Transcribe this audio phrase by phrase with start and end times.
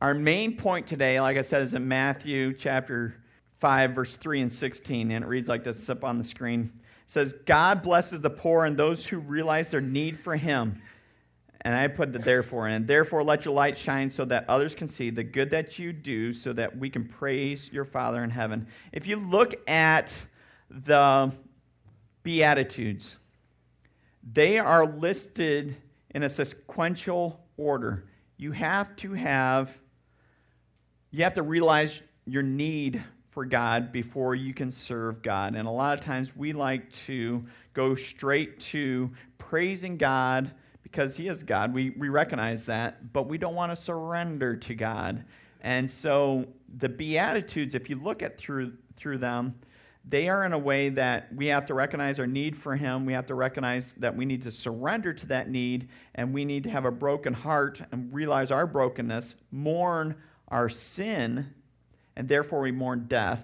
[0.00, 3.16] our main point today, like I said, is in Matthew chapter
[3.58, 5.10] 5, verse 3 and 16.
[5.10, 6.70] And it reads like this it's up on the screen.
[7.04, 10.82] It says, God blesses the poor and those who realize their need for him.
[11.62, 12.86] And I put the therefore in.
[12.86, 16.32] Therefore, let your light shine so that others can see the good that you do,
[16.32, 18.68] so that we can praise your Father in heaven.
[18.92, 20.12] If you look at
[20.70, 21.32] the
[22.22, 23.16] Beatitudes,
[24.32, 25.76] they are listed
[26.10, 28.04] in a sequential order.
[28.36, 29.70] You have to have,
[31.16, 35.54] you have to realize your need for God before you can serve God.
[35.54, 37.40] And a lot of times we like to
[37.72, 40.50] go straight to praising God
[40.82, 41.72] because He is God.
[41.72, 45.24] We, we recognize that, but we don't want to surrender to God.
[45.62, 46.44] And so
[46.76, 49.54] the Beatitudes, if you look at through, through them,
[50.06, 53.06] they are in a way that we have to recognize our need for Him.
[53.06, 56.64] We have to recognize that we need to surrender to that need, and we need
[56.64, 60.14] to have a broken heart and realize our brokenness, mourn
[60.48, 61.52] our sin,
[62.14, 63.42] and therefore we mourn death.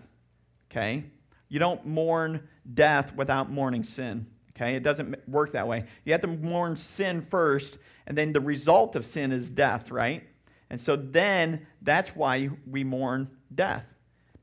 [0.71, 1.05] Okay?
[1.49, 4.27] You don't mourn death without mourning sin.
[4.57, 4.77] Okay?
[4.77, 5.85] It doesn't work that way.
[6.05, 10.25] You have to mourn sin first, and then the result of sin is death, right?
[10.71, 13.85] And so then that's why we mourn death,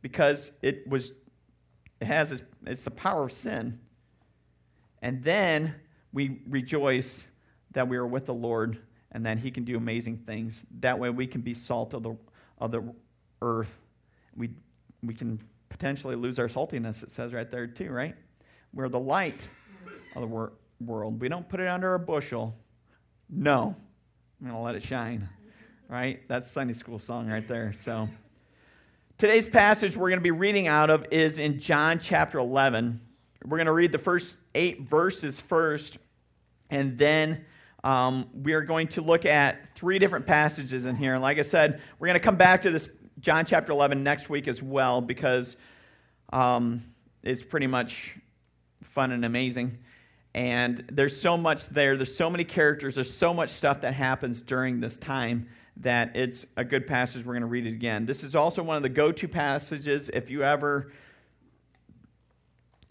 [0.01, 1.13] because it was
[1.99, 3.79] it has its, the power of sin.
[5.01, 5.75] And then
[6.13, 7.27] we rejoice
[7.71, 8.79] that we are with the Lord
[9.11, 10.63] and that He can do amazing things.
[10.79, 12.15] That way we can be salt of the,
[12.59, 12.83] of the
[13.41, 13.75] earth.
[14.35, 14.51] We,
[15.03, 18.15] we can potentially lose our saltiness, it says right there, too, right?
[18.73, 19.41] We're the light
[20.15, 21.21] of the wor- world.
[21.21, 22.55] We don't put it under a bushel.
[23.29, 23.75] No.
[24.39, 25.27] I'm going to let it shine,
[25.87, 26.27] right?
[26.27, 27.73] That's Sunday school song right there.
[27.75, 28.09] So.
[29.19, 33.01] Today's passage we're going to be reading out of is in John chapter 11.
[33.43, 35.97] We're going to read the first eight verses first,
[36.69, 37.43] and then
[37.83, 41.13] um, we are going to look at three different passages in here.
[41.13, 44.29] And like I said, we're going to come back to this John chapter 11 next
[44.29, 45.57] week as well because
[46.31, 46.83] um,
[47.23, 48.17] it's pretty much
[48.83, 49.77] fun and amazing.
[50.33, 51.97] And there's so much there.
[51.97, 52.95] There's so many characters.
[52.95, 55.47] There's so much stuff that happens during this time
[55.77, 57.25] that it's a good passage.
[57.25, 58.05] We're going to read it again.
[58.05, 60.91] This is also one of the go to passages if you ever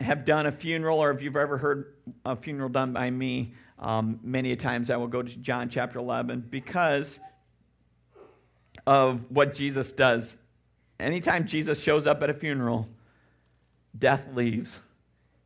[0.00, 1.94] have done a funeral or if you've ever heard
[2.24, 3.54] a funeral done by me.
[3.78, 7.20] Um, many times I will go to John chapter 11 because
[8.86, 10.36] of what Jesus does.
[10.98, 12.88] Anytime Jesus shows up at a funeral,
[13.96, 14.78] death leaves.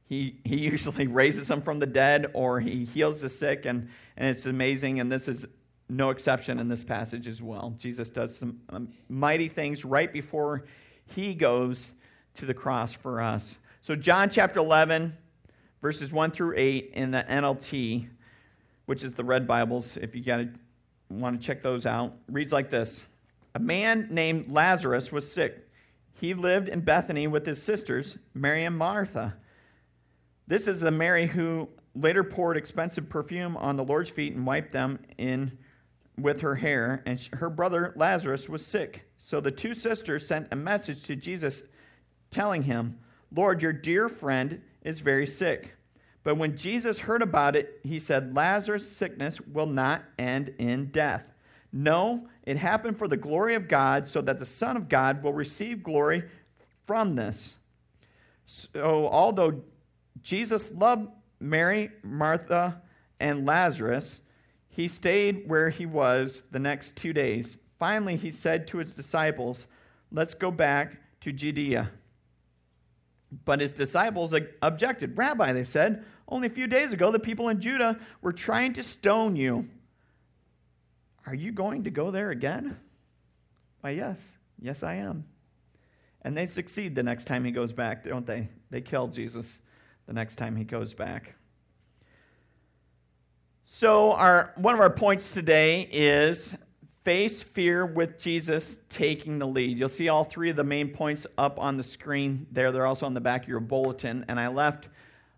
[0.09, 4.29] He, he usually raises them from the dead or he heals the sick, and, and
[4.29, 5.01] it's amazing.
[5.01, 5.45] And this is
[5.89, 7.75] no exception in this passage as well.
[7.79, 10.65] Jesus does some um, mighty things right before
[11.15, 11.95] he goes
[12.35, 13.59] to the cross for us.
[13.83, 15.17] So, John chapter 11,
[15.83, 18.09] verses 1 through 8 in the NLT,
[18.87, 20.51] which is the red Bibles, if you gotta,
[21.09, 23.05] want to check those out, reads like this
[23.55, 25.69] A man named Lazarus was sick.
[26.15, 29.35] He lived in Bethany with his sisters, Mary and Martha.
[30.47, 34.73] This is the Mary who later poured expensive perfume on the Lord's feet and wiped
[34.73, 35.59] them in
[36.19, 39.03] with her hair, and her brother Lazarus was sick.
[39.17, 41.65] So the two sisters sent a message to Jesus
[42.31, 42.99] telling him,
[43.35, 45.75] Lord, your dear friend is very sick.
[46.25, 51.25] But when Jesus heard about it, he said, Lazarus' sickness will not end in death.
[51.73, 55.33] No, it happened for the glory of God, so that the Son of God will
[55.33, 56.25] receive glory
[56.87, 57.57] from this.
[58.45, 59.63] So, although
[60.21, 61.09] Jesus loved
[61.41, 62.83] Mary, Martha,
[63.19, 64.21] and Lazarus,
[64.69, 67.57] he stayed where he was the next two days.
[67.79, 69.67] Finally, he said to his disciples,
[70.11, 71.91] Let's go back to Judea.
[73.45, 75.17] But his disciples objected.
[75.17, 78.83] Rabbi, they said, only a few days ago the people in Judah were trying to
[78.83, 79.69] stone you.
[81.27, 82.79] Are you going to go there again?
[83.81, 84.37] Why, yes.
[84.61, 85.25] Yes, I am.
[86.23, 88.49] And they succeed the next time he goes back, don't they?
[88.71, 89.59] They kill Jesus
[90.07, 91.35] the next time he goes back.
[93.65, 96.57] So, our, one of our points today is
[97.05, 99.79] face fear with Jesus taking the lead.
[99.79, 102.71] You'll see all three of the main points up on the screen there.
[102.71, 104.25] They're also on the back of your bulletin.
[104.29, 104.89] And I left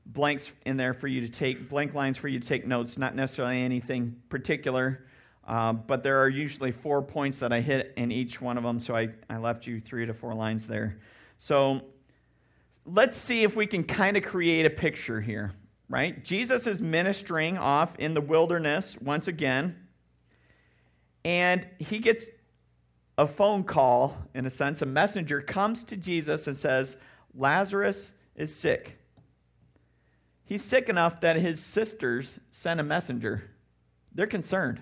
[0.06, 3.14] blanks in there for you to take, blank lines for you to take notes, not
[3.14, 5.06] necessarily anything particular.
[5.46, 8.80] Uh, but there are usually four points that I hit in each one of them,
[8.80, 10.98] so I, I left you three to four lines there.
[11.38, 11.82] So
[12.86, 15.54] let's see if we can kind of create a picture here
[15.88, 16.24] right?
[16.24, 19.76] Jesus is ministering off in the wilderness once again,
[21.24, 22.28] and he gets
[23.16, 24.82] a phone call, in a sense.
[24.82, 26.96] A messenger comes to Jesus and says,
[27.34, 28.98] Lazarus is sick.
[30.44, 33.50] He's sick enough that his sisters sent a messenger.
[34.14, 34.80] They're concerned.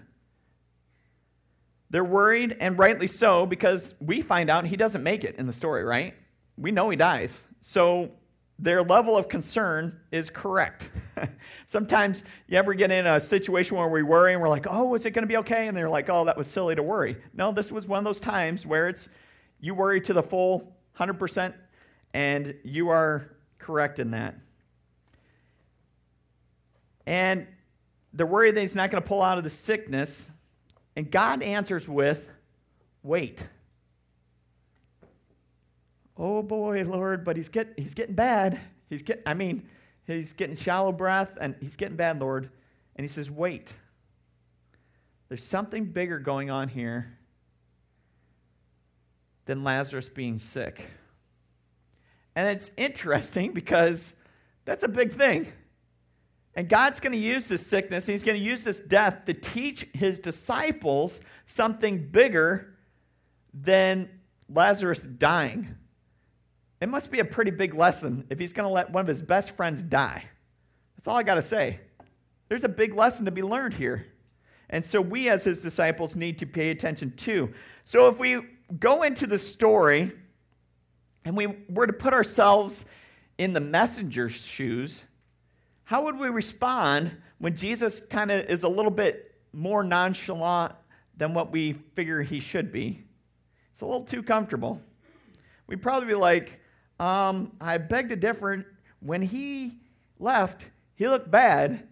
[1.91, 5.53] They're worried, and rightly so, because we find out he doesn't make it in the
[5.53, 6.15] story, right?
[6.57, 7.31] We know he dies.
[7.61, 8.11] So
[8.59, 10.89] their level of concern is correct.
[11.67, 15.05] Sometimes you ever get in a situation where we worry and we're like, oh, is
[15.05, 15.69] it going to be okay?
[15.69, 17.17] And they're like, oh, that was silly to worry.
[17.35, 19.09] No, this was one of those times where it's
[19.61, 21.53] you worry to the full 100%,
[22.15, 24.37] and you are correct in that.
[27.07, 27.47] And
[28.13, 30.31] they're worried that he's not going to pull out of the sickness.
[30.97, 32.29] And God answers with,
[33.03, 33.47] wait.
[36.17, 38.61] Oh boy, Lord, but he's, get, he's getting bad.
[38.89, 39.67] He's get, I mean,
[40.07, 42.51] he's getting shallow breath and he's getting bad, Lord.
[42.97, 43.73] And he says, wait.
[45.29, 47.17] There's something bigger going on here
[49.47, 50.85] than Lazarus being sick.
[52.37, 54.13] And it's interesting because
[54.67, 55.51] that's a big thing.
[56.55, 59.89] And God's going to use this sickness, He's going to use this death to teach
[59.95, 62.75] His disciples something bigger
[63.55, 64.09] than
[64.49, 65.77] Lazarus dying.
[66.81, 69.23] It must be a pretty big lesson if He's going to let one of His
[69.23, 70.25] best friends die.
[70.97, 71.81] That's all I got to say.
[72.49, 74.07] There's a big lesson to be learned here.
[74.69, 77.53] And so we, as His disciples, need to pay attention too.
[77.85, 78.41] So if we
[78.79, 80.13] go into the story
[81.25, 82.85] and we were to put ourselves
[83.39, 85.07] in the messenger's shoes,
[85.93, 90.73] how would we respond when Jesus kind of is a little bit more nonchalant
[91.19, 93.05] than what we figure he should be?
[93.71, 94.81] It's a little too comfortable.
[95.67, 96.59] We'd probably be like,
[96.99, 98.65] um, I beg to differ.
[99.01, 99.81] When he
[100.19, 101.87] left, he looked bad,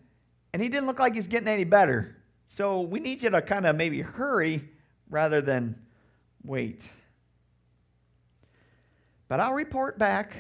[0.55, 2.17] and he didn't look like he's getting any better.
[2.47, 4.67] So we need you to kind of maybe hurry
[5.11, 5.79] rather than
[6.43, 6.89] wait.
[9.29, 10.33] But I'll report back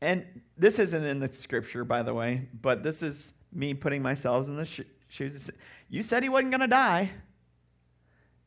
[0.00, 0.24] and
[0.56, 4.56] this isn't in the scripture, by the way, but this is me putting myself in
[4.56, 5.50] the sh- shoes.
[5.88, 7.10] You said he wasn't going to die.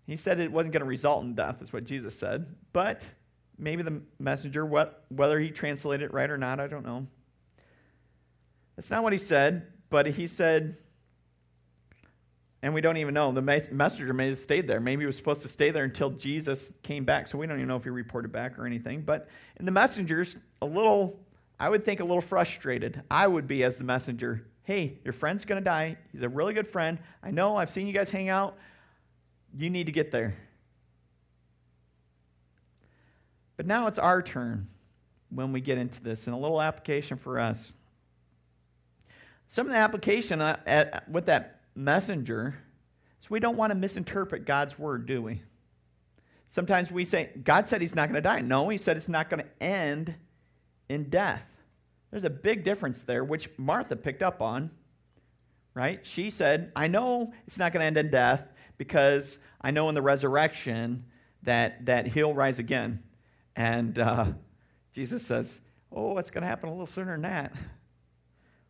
[0.07, 2.55] He said it wasn't going to result in death, is what Jesus said.
[2.73, 3.05] But
[3.57, 7.07] maybe the messenger, what, whether he translated it right or not, I don't know.
[8.75, 10.77] That's not what he said, but he said,
[12.63, 13.31] and we don't even know.
[13.31, 14.79] The messenger may have stayed there.
[14.79, 17.27] Maybe he was supposed to stay there until Jesus came back.
[17.27, 19.01] So we don't even know if he reported back or anything.
[19.01, 19.27] But
[19.59, 21.19] in the messengers, a little
[21.61, 23.03] I would think a little frustrated.
[23.11, 24.47] I would be as the messenger.
[24.63, 25.95] Hey, your friend's going to die.
[26.11, 26.97] He's a really good friend.
[27.21, 28.57] I know, I've seen you guys hang out.
[29.55, 30.35] You need to get there.
[33.57, 34.69] But now it's our turn
[35.29, 37.71] when we get into this, and a little application for us.
[39.47, 42.55] Some of the application uh, at, with that messenger
[43.21, 45.43] is we don't want to misinterpret God's word, do we?
[46.47, 48.41] Sometimes we say, God said he's not going to die.
[48.41, 50.15] No, he said it's not going to end
[50.89, 51.43] in death.
[52.11, 54.69] There's a big difference there, which Martha picked up on,
[55.73, 56.05] right?
[56.05, 58.45] She said, I know it's not going to end in death
[58.77, 61.05] because I know in the resurrection
[61.43, 63.01] that, that he'll rise again.
[63.55, 64.25] And uh,
[64.93, 65.59] Jesus says,
[65.93, 67.53] Oh, it's going to happen a little sooner than that,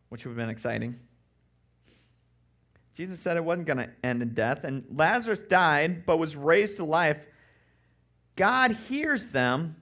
[0.08, 0.98] which would have been exciting.
[2.94, 6.76] Jesus said it wasn't going to end in death, and Lazarus died but was raised
[6.76, 7.24] to life.
[8.36, 9.76] God hears them,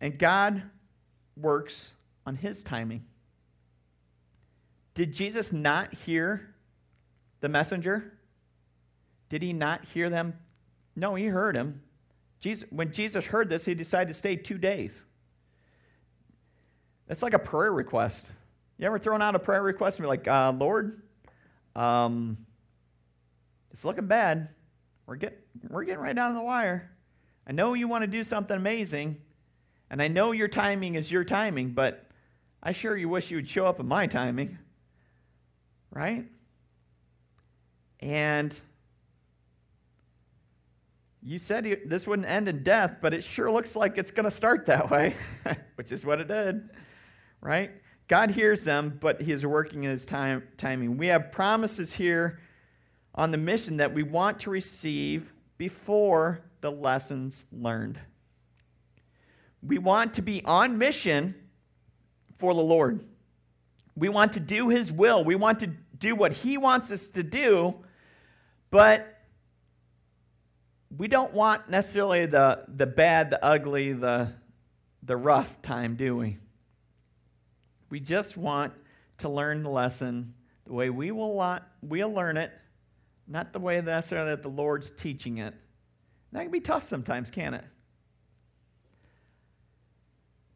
[0.00, 0.62] and God
[1.38, 1.92] works
[2.26, 3.04] on his timing.
[4.94, 6.54] Did Jesus not hear
[7.40, 8.12] the messenger?
[9.28, 10.34] Did he not hear them?
[10.96, 11.82] No, he heard him.
[12.40, 15.00] Jesus, when Jesus heard this, he decided to stay two days.
[17.08, 18.28] It's like a prayer request.
[18.78, 21.02] You ever thrown out a prayer request and be like, uh, Lord,
[21.74, 22.36] um,
[23.70, 24.48] it's looking bad.
[25.06, 26.90] We're, get, we're getting right down to the wire.
[27.46, 29.16] I know you want to do something amazing,
[29.90, 32.08] and I know your timing is your timing, but
[32.62, 34.58] I sure you wish you would show up in my timing.
[35.90, 36.26] Right?
[38.00, 38.58] And
[41.22, 44.30] you said this wouldn't end in death, but it sure looks like it's going to
[44.30, 45.14] start that way,
[45.76, 46.68] which is what it did.
[47.40, 47.70] Right?
[48.06, 50.96] God hears them, but He is working in His time, timing.
[50.96, 52.40] We have promises here
[53.14, 57.98] on the mission that we want to receive before the lessons learned.
[59.62, 61.34] We want to be on mission
[62.38, 63.04] for the Lord.
[63.96, 65.24] We want to do His will.
[65.24, 67.74] We want to do what He wants us to do,
[68.70, 69.18] but
[70.96, 74.32] we don't want necessarily the, the bad, the ugly, the,
[75.02, 76.38] the rough time, do we?
[77.90, 78.72] We just want
[79.18, 80.34] to learn the lesson
[80.66, 82.52] the way we will we'll learn it,
[83.26, 85.54] not the way necessarily that the Lord's teaching it.
[86.32, 87.64] That can be tough sometimes, can it?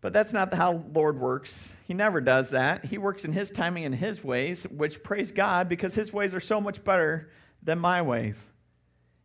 [0.02, 1.72] But that's not how Lord works.
[1.86, 2.84] He never does that.
[2.84, 6.40] He works in his timing and his ways, which praise God because his ways are
[6.40, 7.30] so much better
[7.62, 8.36] than my ways.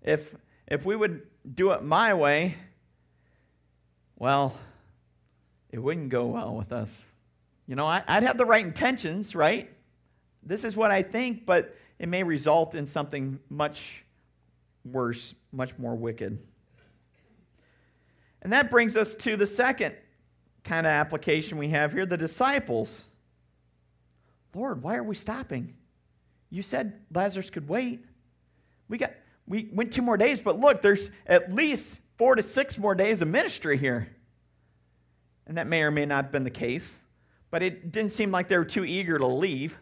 [0.01, 0.33] if
[0.67, 1.21] if we would
[1.55, 2.55] do it my way,
[4.17, 4.53] well,
[5.71, 7.07] it wouldn't go well with us.
[7.67, 9.71] You know, I, would have the right intentions, right?
[10.43, 14.03] This is what I think, but it may result in something much
[14.83, 16.37] worse, much more wicked.
[18.41, 19.95] And that brings us to the second
[20.67, 23.05] kind of application we have here the disciples.
[24.53, 25.73] Lord, why are we stopping?
[26.49, 28.03] You said Lazarus could wait.
[28.89, 29.13] We got
[29.47, 33.21] we went two more days, but look, there's at least four to six more days
[33.21, 34.09] of ministry here.
[35.45, 36.97] And that may or may not have been the case,
[37.49, 39.77] but it didn't seem like they were too eager to leave.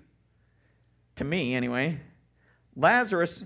[1.15, 1.99] To me, anyway.
[2.75, 3.45] Lazarus,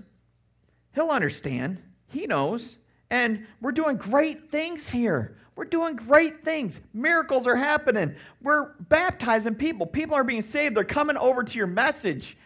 [0.94, 1.80] he'll understand.
[2.08, 2.76] He knows.
[3.08, 5.36] And we're doing great things here.
[5.60, 6.80] We're doing great things.
[6.94, 8.14] Miracles are happening.
[8.40, 9.84] We're baptizing people.
[9.84, 10.74] People are being saved.
[10.74, 12.38] They're coming over to your message.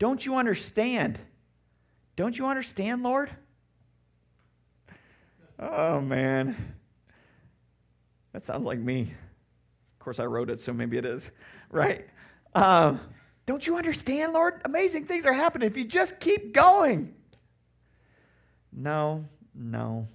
[0.00, 1.20] Don't you understand?
[2.16, 3.30] Don't you understand, Lord?
[5.60, 6.74] Oh, man.
[8.32, 9.14] That sounds like me.
[9.92, 11.30] Of course, I wrote it, so maybe it is.
[11.70, 12.04] Right?
[12.52, 12.98] Um,
[13.46, 14.60] don't you understand, Lord?
[14.64, 17.14] Amazing things are happening if you just keep going.
[18.72, 20.08] No, no.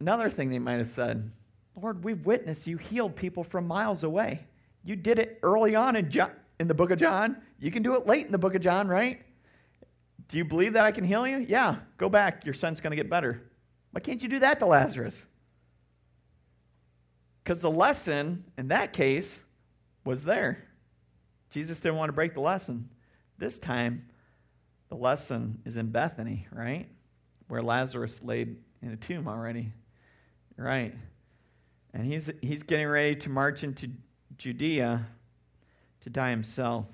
[0.00, 1.30] Another thing they might have said
[1.80, 4.44] Lord, we've witnessed you healed people from miles away.
[4.82, 6.10] You did it early on in,
[6.58, 7.36] in the book of John.
[7.58, 9.22] You can do it late in the book of John, right?
[10.28, 11.38] Do you believe that I can heal you?
[11.38, 12.44] Yeah, go back.
[12.44, 13.42] Your son's going to get better.
[13.92, 15.26] Why can't you do that to Lazarus?
[17.42, 19.38] Because the lesson in that case
[20.04, 20.68] was there.
[21.50, 22.90] Jesus didn't want to break the lesson.
[23.38, 24.06] This time,
[24.88, 26.88] the lesson is in Bethany, right?
[27.48, 29.72] Where Lazarus laid in a tomb already.
[30.60, 30.94] Right.
[31.94, 33.88] And he's, he's getting ready to march into
[34.36, 35.06] Judea
[36.02, 36.84] to die himself.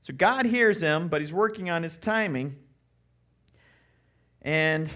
[0.00, 2.56] So God hears him, but he's working on his timing.
[4.42, 4.90] And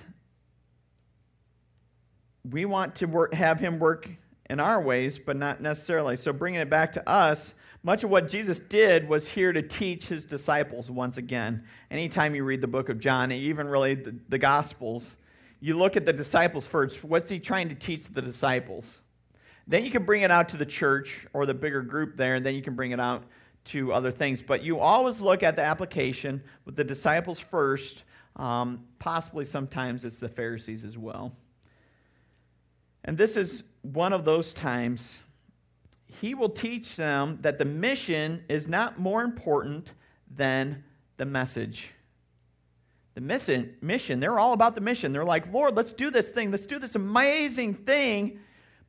[2.50, 4.08] we want to work, have him work
[4.50, 6.16] in our ways, but not necessarily.
[6.16, 10.06] So, bringing it back to us, much of what Jesus did was here to teach
[10.06, 11.62] his disciples once again.
[11.92, 15.16] Anytime you read the book of John, even really the, the Gospels,
[15.66, 17.02] you look at the disciples first.
[17.02, 19.00] What's he trying to teach the disciples?
[19.66, 22.46] Then you can bring it out to the church or the bigger group there, and
[22.46, 23.24] then you can bring it out
[23.64, 24.42] to other things.
[24.42, 28.04] But you always look at the application with the disciples first.
[28.36, 31.34] Um, possibly sometimes it's the Pharisees as well.
[33.02, 35.18] And this is one of those times
[36.20, 39.90] he will teach them that the mission is not more important
[40.30, 40.84] than
[41.16, 41.92] the message.
[43.16, 45.10] The mission, mission, they're all about the mission.
[45.10, 46.50] They're like, Lord, let's do this thing.
[46.50, 48.40] Let's do this amazing thing.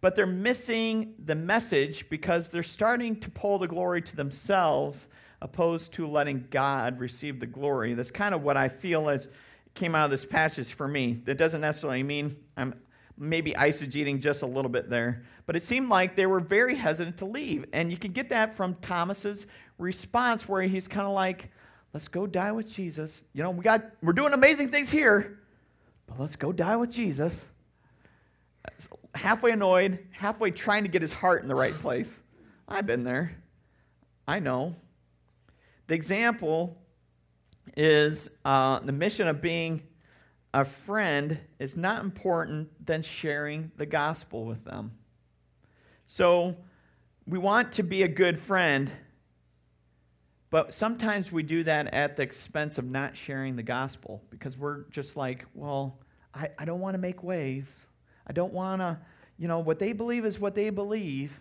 [0.02, 5.08] But they're missing the message because they're starting to pull the glory to themselves
[5.42, 7.94] opposed to letting God receive the glory.
[7.94, 9.30] That's kind of what I feel as
[9.76, 11.22] came out of this passage for me.
[11.24, 12.74] That doesn't necessarily mean I'm
[13.18, 15.24] maybe eisegeting just a little bit there.
[15.46, 17.64] But it seemed like they were very hesitant to leave.
[17.72, 21.50] And you can get that from Thomas's response where he's kind of like,
[21.98, 23.24] let's go die with Jesus.
[23.34, 25.40] You know, we got we're doing amazing things here,
[26.06, 27.34] but let's go die with Jesus.
[29.16, 32.16] Halfway annoyed, halfway trying to get his heart in the right place.
[32.68, 33.36] I've been there.
[34.28, 34.76] I know.
[35.88, 36.78] The example
[37.76, 39.82] is uh, the mission of being
[40.54, 44.92] a friend is not important than sharing the gospel with them.
[46.06, 46.58] So
[47.26, 48.92] we want to be a good friend,
[50.50, 54.84] but sometimes we do that at the expense of not sharing the gospel because we're
[54.90, 56.00] just like, well,
[56.34, 57.86] I, I don't want to make waves.
[58.26, 58.98] I don't want to,
[59.38, 61.38] you know, what they believe is what they believe.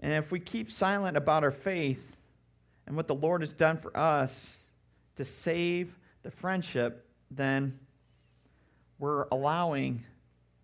[0.00, 2.16] And if we keep silent about our faith
[2.86, 4.58] and what the Lord has done for us
[5.16, 7.78] to save the friendship, then
[8.98, 10.04] we're allowing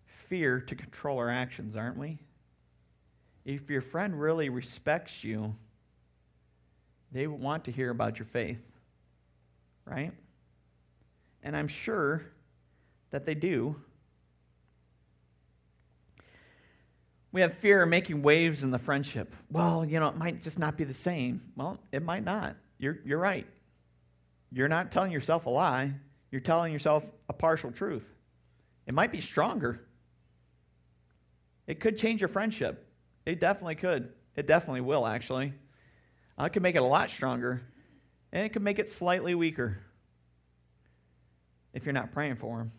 [0.05, 2.19] fear to control our actions, aren't we?
[3.45, 5.55] If your friend really respects you,
[7.11, 8.61] they want to hear about your faith,
[9.85, 10.11] right?
[11.43, 12.23] And I'm sure
[13.11, 13.75] that they do.
[17.31, 19.33] We have fear of making waves in the friendship.
[19.51, 21.41] Well, you know, it might just not be the same.
[21.55, 22.55] Well, it might not.
[22.79, 23.45] You're, you're right.
[24.51, 25.93] You're not telling yourself a lie,
[26.31, 28.05] you're telling yourself a partial truth.
[28.85, 29.81] It might be stronger.
[31.67, 32.87] It could change your friendship.
[33.25, 34.09] It definitely could.
[34.37, 35.53] It definitely will, actually.
[36.39, 37.63] It could make it a lot stronger,
[38.31, 39.79] and it could make it slightly weaker
[41.73, 42.71] if you're not praying for them.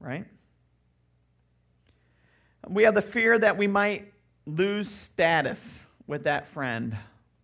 [0.00, 0.26] Right?
[2.68, 4.12] We have the fear that we might
[4.46, 6.96] lose status with that friend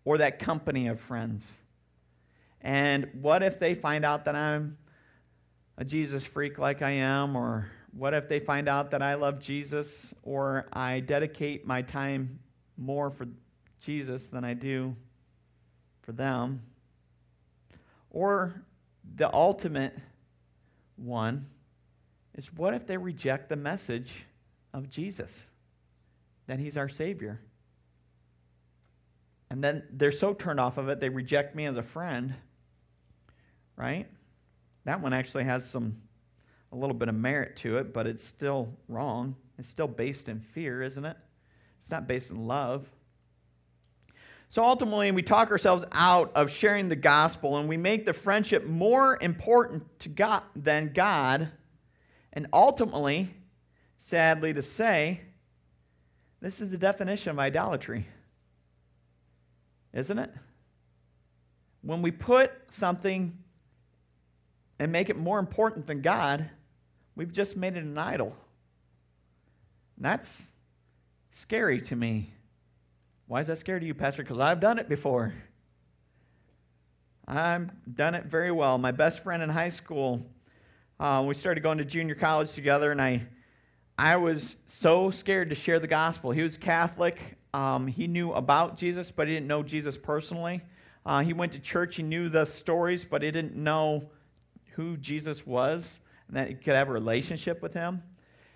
[0.04, 1.50] or that company of friends.
[2.60, 4.76] And what if they find out that I'm
[5.78, 7.36] a Jesus freak like I am?
[7.36, 12.40] Or what if they find out that I love Jesus or I dedicate my time
[12.76, 13.28] more for
[13.80, 14.94] Jesus than I do
[16.02, 16.62] for them?
[18.10, 18.62] Or
[19.16, 19.96] the ultimate
[20.96, 21.46] one
[22.36, 24.24] is what if they reject the message
[24.72, 25.46] of Jesus,
[26.46, 27.40] that he's our Savior?
[29.50, 32.34] And then they're so turned off of it, they reject me as a friend,
[33.76, 34.06] right?
[34.84, 36.02] That one actually has some
[36.72, 39.34] a little bit of merit to it, but it's still wrong.
[39.58, 41.16] It's still based in fear, isn't it?
[41.82, 42.88] It's not based in love.
[44.50, 48.66] So ultimately, we talk ourselves out of sharing the gospel and we make the friendship
[48.66, 51.50] more important to God than God.
[52.32, 53.32] And ultimately,
[53.98, 55.20] sadly to say,
[56.40, 58.08] this is the definition of idolatry.
[59.92, 60.34] Isn't it?
[61.82, 63.38] When we put something
[64.80, 66.50] and make it more important than God,
[67.14, 68.34] we've just made it an idol.
[69.94, 70.42] And that's
[71.30, 72.34] scary to me.
[73.30, 74.24] Why is that scary to you, Pastor?
[74.24, 75.32] Because I've done it before.
[77.28, 78.76] I've done it very well.
[78.76, 80.26] My best friend in high school,
[80.98, 83.28] uh, we started going to junior college together, and I,
[83.96, 86.32] I was so scared to share the gospel.
[86.32, 87.20] He was Catholic.
[87.54, 90.60] Um, he knew about Jesus, but he didn't know Jesus personally.
[91.06, 91.94] Uh, he went to church.
[91.94, 94.10] He knew the stories, but he didn't know
[94.72, 98.02] who Jesus was and that he could have a relationship with him.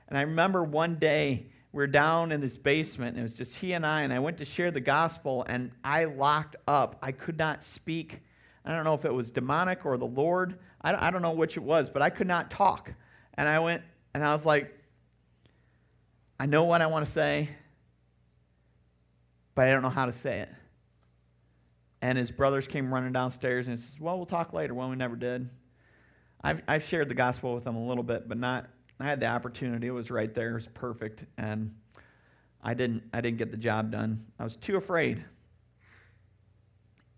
[0.09, 3.73] And I remember one day were down in this basement, and it was just he
[3.73, 6.99] and I, and I went to share the gospel, and I locked up.
[7.03, 8.21] I could not speak.
[8.65, 10.59] I don't know if it was demonic or the Lord.
[10.81, 12.93] I don't know which it was, but I could not talk.
[13.35, 14.79] And I went, and I was like,
[16.39, 17.49] I know what I want to say,
[19.55, 20.51] but I don't know how to say it.
[22.03, 24.75] And his brothers came running downstairs, and he says, Well, we'll talk later.
[24.75, 25.49] Well, we never did.
[26.43, 28.69] I've, I've shared the gospel with them a little bit, but not
[29.05, 29.87] I had the opportunity.
[29.87, 30.53] It was right there.
[30.53, 31.27] It was perfect.
[31.37, 31.75] And
[32.63, 34.25] I didn't, I didn't get the job done.
[34.39, 35.23] I was too afraid.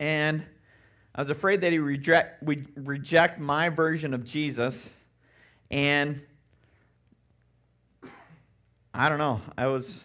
[0.00, 0.44] And
[1.14, 4.90] I was afraid that he reject, would reject my version of Jesus.
[5.70, 6.20] And
[8.92, 9.40] I don't know.
[9.56, 10.02] I was.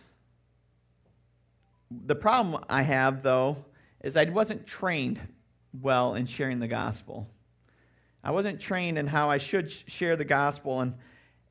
[2.06, 3.58] The problem I have, though,
[4.04, 5.20] is I wasn't trained
[5.82, 7.28] well in sharing the gospel.
[8.24, 10.82] I wasn't trained in how I should share the gospel.
[10.82, 10.94] And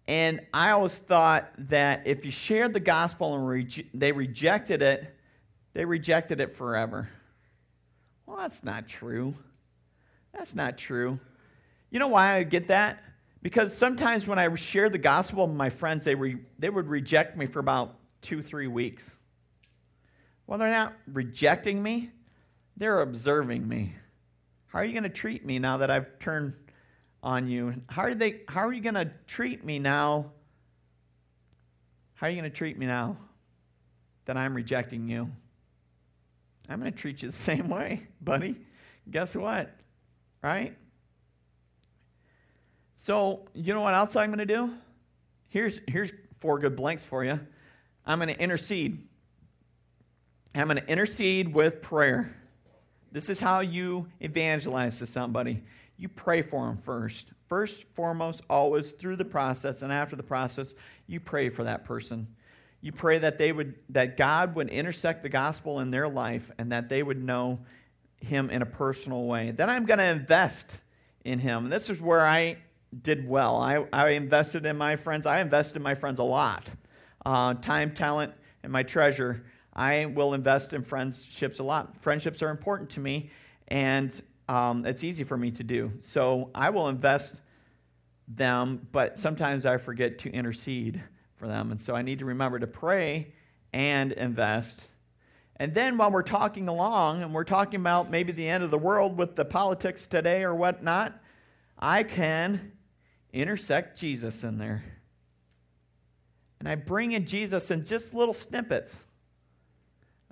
[0.06, 5.14] and I always thought that if you shared the gospel and they rejected it,
[5.72, 7.08] they rejected it forever.
[8.26, 9.34] Well, that's not true.
[10.32, 11.18] That's not true.
[11.90, 13.02] You know why I get that?
[13.42, 17.36] Because sometimes when I share the gospel with my friends, they, re- they would reject
[17.36, 19.10] me for about two, three weeks.
[20.46, 22.10] Well, they're not rejecting me,
[22.76, 23.94] they're observing me.
[24.66, 26.54] How are you going to treat me now that I've turned
[27.22, 27.74] on you.
[27.88, 30.32] How are they how are you going to treat me now?
[32.14, 33.16] How are you going to treat me now
[34.26, 35.30] that I'm rejecting you?
[36.68, 38.56] I'm going to treat you the same way, buddy.
[39.10, 39.74] Guess what?
[40.42, 40.76] Right?
[42.96, 44.70] So, you know what else I'm going to do?
[45.48, 47.40] Here's here's four good blanks for you.
[48.06, 49.06] I'm going to intercede.
[50.54, 52.34] I'm going to intercede with prayer.
[53.12, 55.62] This is how you evangelize to somebody
[56.00, 57.28] you pray for them first.
[57.46, 60.74] First, foremost, always through the process and after the process,
[61.06, 62.26] you pray for that person.
[62.80, 66.72] You pray that they would that God would intersect the gospel in their life and
[66.72, 67.58] that they would know
[68.16, 69.50] him in a personal way.
[69.50, 70.78] Then I'm going to invest
[71.22, 71.64] in him.
[71.64, 72.56] And this is where I
[73.02, 73.56] did well.
[73.56, 75.26] I, I invested in my friends.
[75.26, 76.64] I invested in my friends a lot.
[77.26, 78.32] Uh, time, talent,
[78.62, 79.44] and my treasure.
[79.74, 82.00] I will invest in friendships a lot.
[82.02, 83.30] Friendships are important to me,
[83.68, 84.18] and
[84.50, 85.92] um, it's easy for me to do.
[86.00, 87.40] So I will invest
[88.26, 91.00] them, but sometimes I forget to intercede
[91.36, 91.70] for them.
[91.70, 93.32] And so I need to remember to pray
[93.72, 94.84] and invest.
[95.54, 98.78] And then while we're talking along and we're talking about maybe the end of the
[98.78, 101.16] world with the politics today or whatnot,
[101.78, 102.72] I can
[103.32, 104.82] intersect Jesus in there.
[106.58, 108.96] And I bring in Jesus in just little snippets.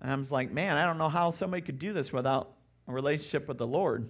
[0.00, 2.58] And I was like, man, I don't know how somebody could do this without
[2.88, 4.09] a relationship with the Lord.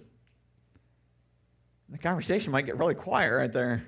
[1.89, 3.83] The conversation might get really quiet right there.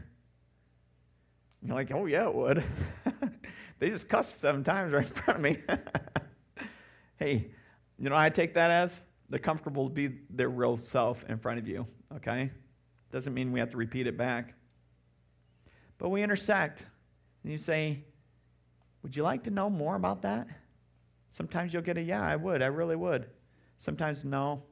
[1.64, 2.64] You're like, oh, yeah, it would.
[3.80, 5.58] they just cussed seven times right in front of me.
[7.18, 7.52] hey,
[7.98, 9.00] you know I take that as?
[9.30, 12.52] They're comfortable to be their real self in front of you, okay?
[13.12, 14.56] Doesn't mean we have to repeat it back.
[15.98, 16.84] But we intersect.
[17.44, 18.04] And you say,
[19.04, 20.48] Would you like to know more about that?
[21.30, 22.62] Sometimes you'll get a yeah, I would.
[22.62, 23.28] I really would.
[23.78, 24.64] Sometimes no.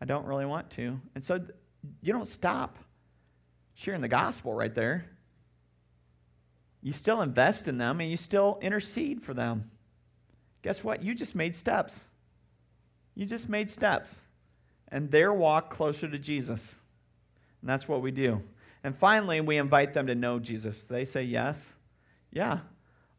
[0.00, 1.00] I don't really want to.
[1.14, 1.40] And so
[2.02, 2.78] you don't stop
[3.74, 5.06] sharing the gospel right there.
[6.82, 9.70] You still invest in them and you still intercede for them.
[10.62, 11.02] Guess what?
[11.02, 12.04] You just made steps.
[13.14, 14.22] You just made steps.
[14.88, 16.76] And their walk closer to Jesus.
[17.60, 18.42] And that's what we do.
[18.84, 20.76] And finally, we invite them to know Jesus.
[20.88, 21.72] They say yes.
[22.32, 22.60] Yeah.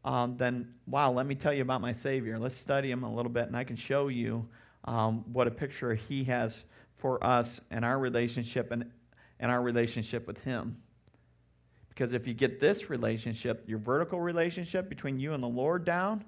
[0.06, 2.40] Um, then, wow, let me tell you about my Savior.
[2.40, 4.48] Let's study him a little bit, and I can show you
[4.86, 6.64] um, what a picture he has
[7.00, 8.92] for us and our relationship and,
[9.40, 10.78] and our relationship with him.
[11.90, 16.24] Because if you get this relationship, your vertical relationship between you and the Lord down,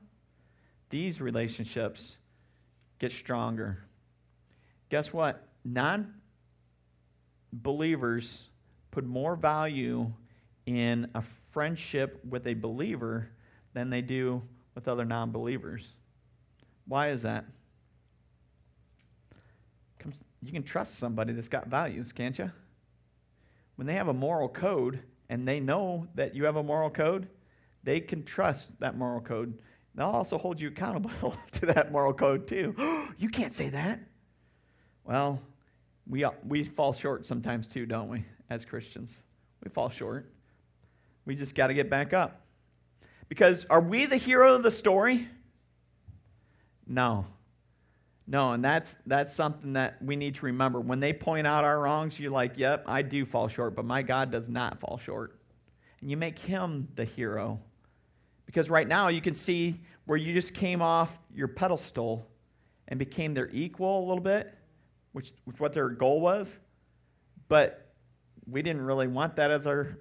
[0.90, 2.18] these relationships
[3.00, 3.84] get stronger.
[4.90, 5.48] Guess what?
[5.64, 6.14] Non
[7.54, 8.50] believers
[8.92, 10.12] put more value
[10.66, 13.30] in a friendship with a believer
[13.74, 14.42] than they do
[14.76, 15.94] with other non believers.
[16.88, 17.46] Why is that?
[20.42, 22.52] You can trust somebody that's got values, can't you?
[23.76, 25.00] When they have a moral code
[25.30, 27.28] and they know that you have a moral code,
[27.84, 29.58] they can trust that moral code.
[29.96, 32.76] They'll also hold you accountable to that moral code, too.
[33.18, 34.00] you can't say that.
[35.04, 35.42] Well,
[36.08, 39.22] we, uh, we fall short sometimes, too, don't we, as Christians?
[39.64, 40.32] We fall short.
[41.26, 42.42] We just got to get back up.
[43.30, 45.28] Because are we the hero of the story?
[46.88, 47.26] No.
[48.32, 50.80] No, and that's that's something that we need to remember.
[50.80, 54.04] When they point out our wrongs, you're like, "Yep, I do fall short, but my
[54.04, 55.38] God does not fall short."
[56.00, 57.60] And you make him the hero.
[58.46, 62.26] Because right now you can see where you just came off your pedestal
[62.88, 64.58] and became their equal a little bit,
[65.12, 66.58] which was what their goal was.
[67.50, 67.94] But
[68.50, 69.98] we didn't really want that as our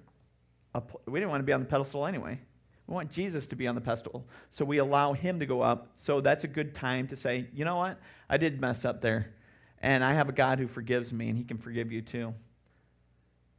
[1.05, 2.39] we didn't want to be on the pedestal anyway.
[2.87, 4.27] We want Jesus to be on the pedestal.
[4.49, 5.91] So we allow him to go up.
[5.95, 7.99] So that's a good time to say, you know what?
[8.29, 9.33] I did mess up there.
[9.79, 12.33] And I have a God who forgives me, and he can forgive you too.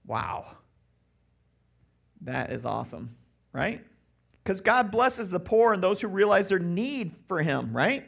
[0.07, 0.47] Wow.
[2.21, 3.17] That is awesome,
[3.53, 3.85] right?
[4.43, 8.07] Because God blesses the poor and those who realize their need for him, right?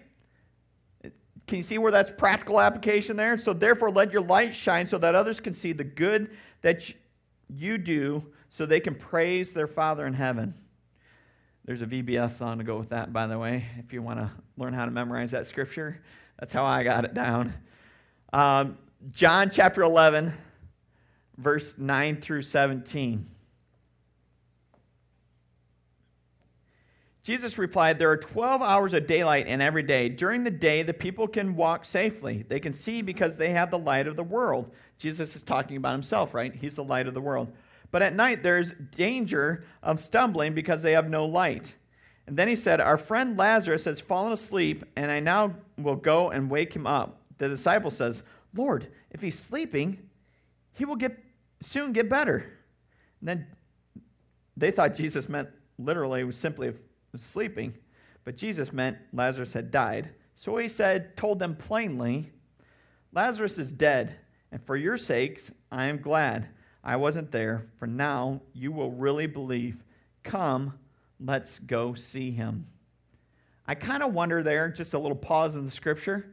[1.46, 3.36] Can you see where that's practical application there?
[3.38, 6.30] So therefore, let your light shine so that others can see the good
[6.62, 6.90] that
[7.48, 10.54] you do so they can praise their Father in heaven.
[11.64, 14.30] There's a VBS song to go with that, by the way, if you want to
[14.58, 16.02] learn how to memorize that scripture.
[16.38, 17.54] That's how I got it down.
[18.34, 18.76] Um,
[19.12, 20.34] John chapter 11,
[21.38, 23.30] verse 9 through 17.
[27.22, 30.10] Jesus replied, There are 12 hours of daylight in every day.
[30.10, 32.44] During the day, the people can walk safely.
[32.46, 34.70] They can see because they have the light of the world.
[34.98, 36.54] Jesus is talking about himself, right?
[36.54, 37.50] He's the light of the world.
[37.90, 41.74] But at night there's danger of stumbling because they have no light.
[42.26, 46.30] And then he said, Our friend Lazarus has fallen asleep, and I now will go
[46.30, 47.20] and wake him up.
[47.38, 48.22] The disciple says,
[48.54, 50.08] Lord, if he's sleeping,
[50.72, 51.18] he will get
[51.60, 52.58] soon get better.
[53.20, 53.46] And then
[54.56, 56.72] they thought Jesus meant literally was simply
[57.16, 57.74] sleeping,
[58.24, 60.10] but Jesus meant Lazarus had died.
[60.34, 62.30] So he said, told them plainly,
[63.12, 64.16] Lazarus is dead,
[64.50, 66.48] and for your sakes I am glad
[66.84, 69.82] I wasn't there, for now you will really believe.
[70.22, 70.78] Come,
[71.18, 72.66] let's go see him.
[73.66, 76.26] I kind of wonder there, just a little pause in the scripture.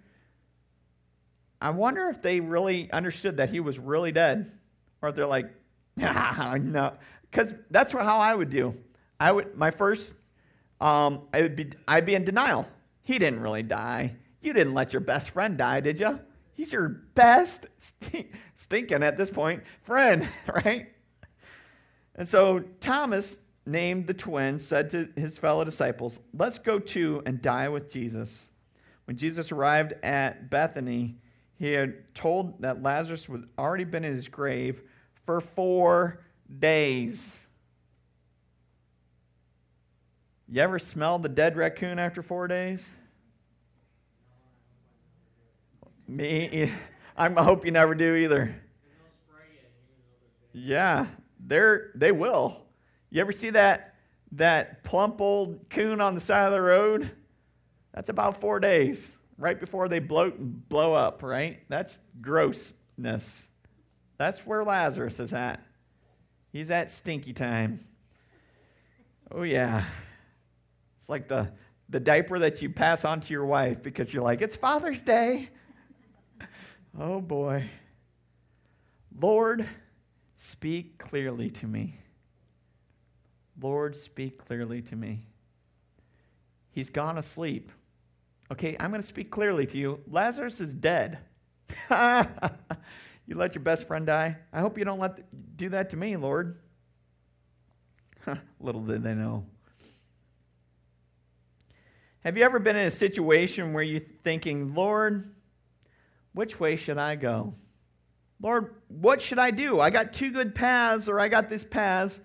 [1.62, 4.52] I wonder if they really understood that he was really dead,
[5.02, 5.50] or if they're like,
[6.02, 6.94] ah, no,
[7.30, 8.76] because that's how I would do.
[9.20, 10.16] I would my first,
[10.82, 12.68] um, I would be I'd be in denial.
[13.04, 14.16] He didn't really die.
[14.42, 16.20] You didn't let your best friend die, did you?
[16.62, 20.30] He's your best, stink, stinking at this point, friend,
[20.64, 20.92] right?
[22.14, 27.42] And so Thomas, named the twin, said to his fellow disciples, Let's go to and
[27.42, 28.46] die with Jesus.
[29.06, 31.16] When Jesus arrived at Bethany,
[31.58, 34.84] he had told that Lazarus had already been in his grave
[35.26, 36.24] for four
[36.60, 37.40] days.
[40.48, 42.88] You ever smell the dead raccoon after four days?
[46.12, 46.70] Me,
[47.16, 48.54] I hope you never do either.
[50.52, 51.06] Yeah,
[51.40, 52.66] they're they will.
[53.10, 53.96] You ever see that
[54.34, 57.12] that plump old coon on the side of the road?
[57.94, 61.62] That's about four days, right before they bloat and blow up, right?
[61.70, 63.46] That's grossness.
[64.18, 65.64] That's where Lazarus is at.
[66.52, 67.86] He's at stinky time.
[69.34, 69.86] Oh yeah.
[71.00, 71.54] It's like the
[71.88, 75.50] the diaper that you pass on to your wife because you're like, it's Father's Day.
[76.98, 77.70] Oh boy.
[79.20, 79.68] Lord,
[80.36, 82.00] speak clearly to me.
[83.62, 85.26] Lord, speak clearly to me.
[86.72, 87.72] He's gone asleep.
[88.52, 90.00] Okay, I'm going to speak clearly to you.
[90.08, 91.20] Lazarus is dead.
[91.90, 94.38] you let your best friend die?
[94.52, 96.58] I hope you don't let do that to me, Lord.
[98.60, 99.46] Little did they know.
[102.24, 105.34] Have you ever been in a situation where you're thinking, Lord,
[106.34, 107.54] which way should I go?
[108.42, 109.80] Lord, what should I do?
[109.80, 112.20] I got two good paths, or I got this path,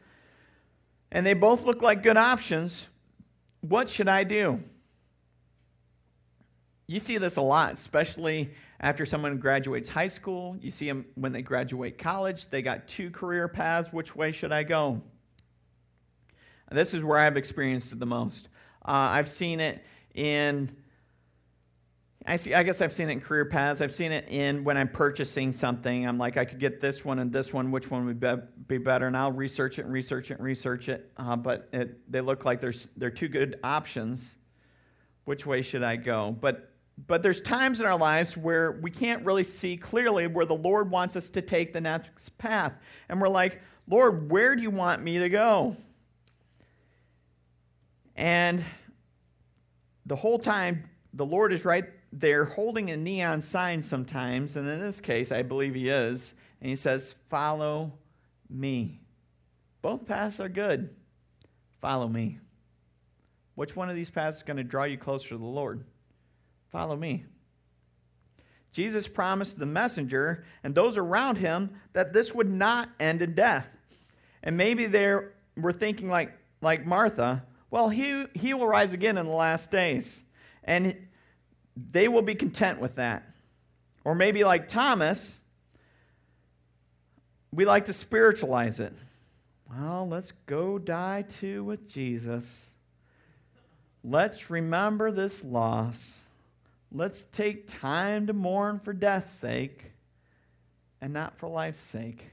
[1.12, 2.88] and they both look like good options.
[3.60, 4.62] What should I do?
[6.86, 10.56] You see this a lot, especially after someone graduates high school.
[10.60, 12.48] You see them when they graduate college.
[12.48, 13.92] They got two career paths.
[13.92, 15.02] Which way should I go?
[16.70, 18.48] This is where I've experienced it the most.
[18.84, 20.74] Uh, I've seen it in.
[22.28, 22.54] I see.
[22.54, 23.80] I guess I've seen it in career paths.
[23.80, 26.06] I've seen it in when I'm purchasing something.
[26.06, 27.70] I'm like, I could get this one and this one.
[27.70, 28.34] Which one would be,
[28.66, 29.06] be better?
[29.06, 31.12] And I'll research it and research it and research it.
[31.16, 34.36] Uh, but it, they look like there's they're two good options.
[35.24, 36.36] Which way should I go?
[36.40, 36.72] But
[37.06, 40.90] but there's times in our lives where we can't really see clearly where the Lord
[40.90, 42.72] wants us to take the next path.
[43.08, 45.76] And we're like, Lord, where do you want me to go?
[48.16, 48.64] And
[50.06, 51.84] the whole time, the Lord is right
[52.18, 54.56] there holding a neon sign sometimes.
[54.56, 56.34] And in this case, I believe He is.
[56.60, 57.92] And He says, Follow
[58.48, 59.00] me.
[59.82, 60.90] Both paths are good.
[61.80, 62.38] Follow me.
[63.54, 65.84] Which one of these paths is going to draw you closer to the Lord?
[66.70, 67.24] Follow me.
[68.72, 73.66] Jesus promised the messenger and those around him that this would not end in death.
[74.42, 75.14] And maybe they
[75.56, 80.22] were thinking like, like Martha, well, he, he will rise again in the last days.
[80.62, 81.06] And
[81.76, 83.24] they will be content with that.
[84.04, 85.38] Or maybe like Thomas,
[87.52, 88.94] we like to spiritualize it.
[89.70, 92.70] Well, let's go die too with Jesus.
[94.04, 96.20] Let's remember this loss.
[96.92, 99.90] Let's take time to mourn for death's sake
[101.00, 102.24] and not for life's sake.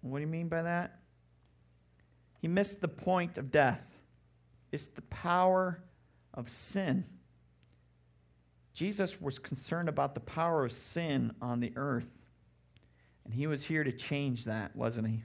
[0.00, 0.98] What do you mean by that?
[2.40, 3.84] He missed the point of death.
[4.72, 5.82] It's the power
[6.32, 7.04] of sin.
[8.80, 12.08] Jesus was concerned about the power of sin on the earth.
[13.26, 15.22] And he was here to change that, wasn't he?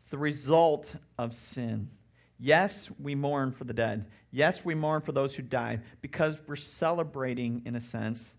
[0.00, 1.90] It's the result of sin.
[2.38, 4.06] Yes, we mourn for the dead.
[4.30, 8.34] Yes, we mourn for those who died because we're celebrating, in a sense,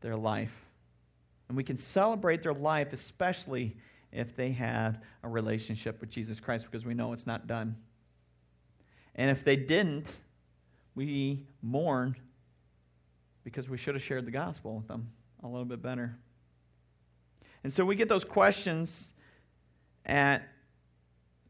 [0.00, 0.64] their life.
[1.48, 3.76] And we can celebrate their life, especially
[4.12, 7.76] if they had a relationship with Jesus Christ, because we know it's not done.
[9.14, 10.10] And if they didn't,
[10.94, 12.16] we mourn
[13.44, 15.08] because we should have shared the gospel with them
[15.42, 16.16] a little bit better.
[17.64, 19.14] And so we get those questions
[20.06, 20.42] at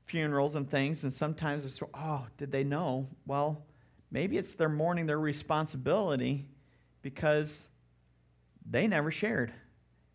[0.07, 3.09] funerals and things, and sometimes it's, oh, did they know?
[3.27, 3.65] Well,
[4.11, 6.49] maybe it's their mourning their responsibility
[7.03, 7.69] because
[8.69, 9.53] they never shared.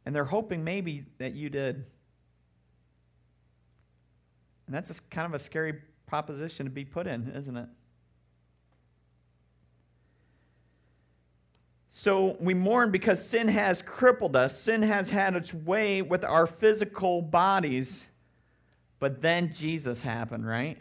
[0.06, 1.86] And they're hoping maybe that you did.
[4.68, 7.68] And that's kind of a scary proposition to be put in, isn't it?
[11.98, 14.60] So we mourn because sin has crippled us.
[14.60, 18.06] Sin has had its way with our physical bodies.
[19.00, 20.78] But then Jesus happened, right?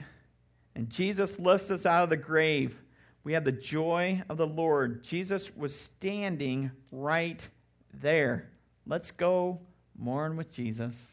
[0.74, 2.76] And Jesus lifts us out of the grave.
[3.22, 5.04] We have the joy of the Lord.
[5.04, 7.48] Jesus was standing right
[7.92, 8.50] there.
[8.84, 9.60] Let's go
[9.96, 11.06] mourn with Jesus.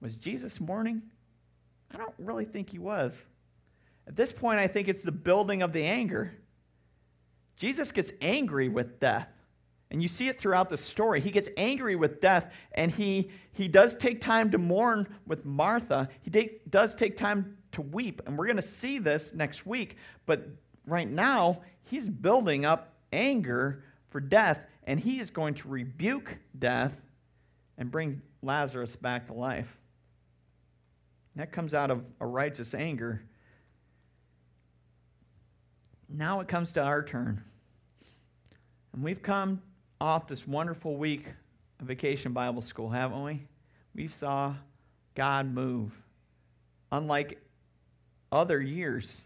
[0.00, 1.02] Was Jesus mourning?
[1.92, 3.14] I don't really think he was.
[4.08, 6.32] At this point, I think it's the building of the anger.
[7.62, 9.28] Jesus gets angry with death.
[9.92, 11.20] And you see it throughout the story.
[11.20, 16.08] He gets angry with death, and he, he does take time to mourn with Martha.
[16.22, 18.20] He take, does take time to weep.
[18.26, 19.96] And we're going to see this next week.
[20.26, 20.48] But
[20.88, 27.00] right now, he's building up anger for death, and he is going to rebuke death
[27.78, 29.78] and bring Lazarus back to life.
[31.36, 33.22] That comes out of a righteous anger.
[36.08, 37.44] Now it comes to our turn.
[38.92, 39.62] And we've come
[40.00, 41.26] off this wonderful week
[41.80, 43.42] of Vacation Bible School, haven't we?
[43.94, 44.54] We saw
[45.14, 45.92] God move.
[46.90, 47.40] Unlike
[48.30, 49.20] other years,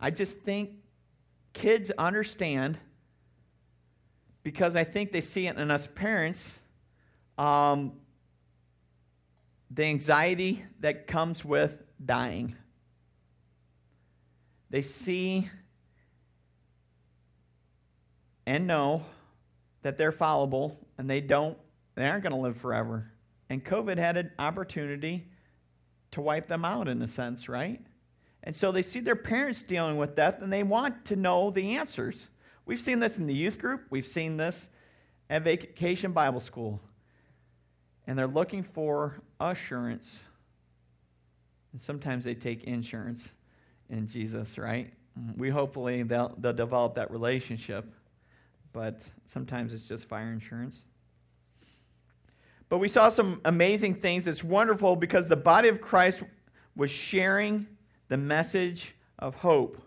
[0.00, 0.70] I just think
[1.52, 2.78] kids understand
[4.42, 6.58] because I think they see it in us parents
[7.38, 7.92] um,
[9.70, 12.56] the anxiety that comes with dying.
[14.70, 15.48] They see
[18.46, 19.04] and know
[19.82, 21.56] that they're fallible and they don't
[21.94, 23.10] they aren't going to live forever.
[23.50, 25.28] And COVID had an opportunity
[26.12, 27.80] to wipe them out in a sense, right?
[28.42, 31.76] And so they see their parents dealing with death and they want to know the
[31.76, 32.28] answers.
[32.64, 34.68] We've seen this in the youth group, we've seen this
[35.28, 36.80] at Vacation Bible School.
[38.06, 40.24] And they're looking for assurance.
[41.72, 43.28] And sometimes they take insurance
[43.88, 44.92] in Jesus, right?
[45.36, 47.86] We hopefully they'll, they'll develop that relationship,
[48.72, 50.86] but sometimes it's just fire insurance.
[52.68, 54.26] But we saw some amazing things.
[54.26, 56.22] It's wonderful because the body of Christ
[56.74, 57.66] was sharing
[58.08, 59.80] the message of hope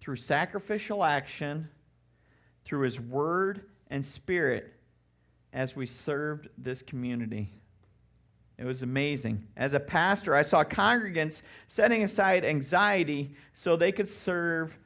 [0.00, 1.68] through sacrificial action,
[2.64, 4.72] through his word and spirit
[5.52, 7.50] as we served this community.
[8.58, 9.46] It was amazing.
[9.56, 14.78] As a pastor, I saw congregants setting aside anxiety so they could serve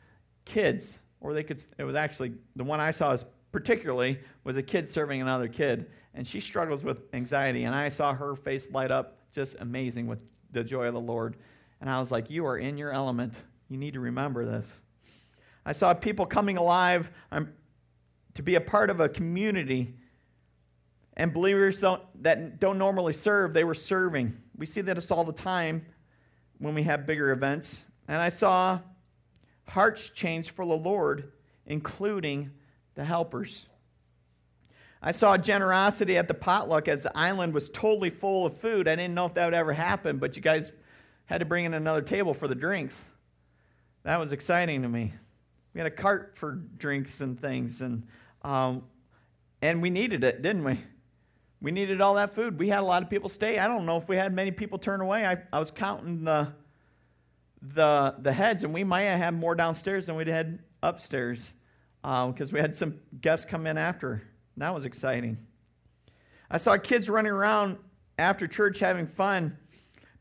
[0.44, 4.62] kids, or they could, it was actually, the one I saw was particularly was a
[4.62, 8.90] kid serving another kid, and she struggles with anxiety, and I saw her face light
[8.90, 11.36] up just amazing with the joy of the Lord.
[11.80, 13.34] And I was like, You are in your element.
[13.68, 14.72] You need to remember this.
[15.64, 17.52] I saw people coming alive um,
[18.34, 19.94] to be a part of a community
[21.16, 24.36] and believers don't, that don't normally serve, they were serving.
[24.56, 25.84] We see that all the time
[26.58, 27.82] when we have bigger events.
[28.08, 28.80] And I saw
[29.70, 31.32] hearts change for the Lord,
[31.66, 32.50] including
[32.94, 33.66] the helpers.
[35.02, 38.86] I saw generosity at the potluck as the island was totally full of food.
[38.86, 40.72] I didn't know if that would ever happen, but you guys
[41.24, 42.96] had to bring in another table for the drinks.
[44.02, 45.14] That was exciting to me.
[45.72, 48.06] We had a cart for drinks and things, and
[48.42, 48.82] um,
[49.62, 50.80] and we needed it, didn't we?
[51.62, 52.58] We needed all that food.
[52.58, 53.58] We had a lot of people stay.
[53.58, 55.26] I don't know if we had many people turn away.
[55.26, 56.48] I, I was counting the,
[57.62, 61.52] the, the heads, and we might have had more downstairs than we'd had upstairs
[62.02, 64.22] because um, we had some guests come in after.
[64.56, 65.38] That was exciting.
[66.50, 67.78] I saw kids running around
[68.18, 69.56] after church having fun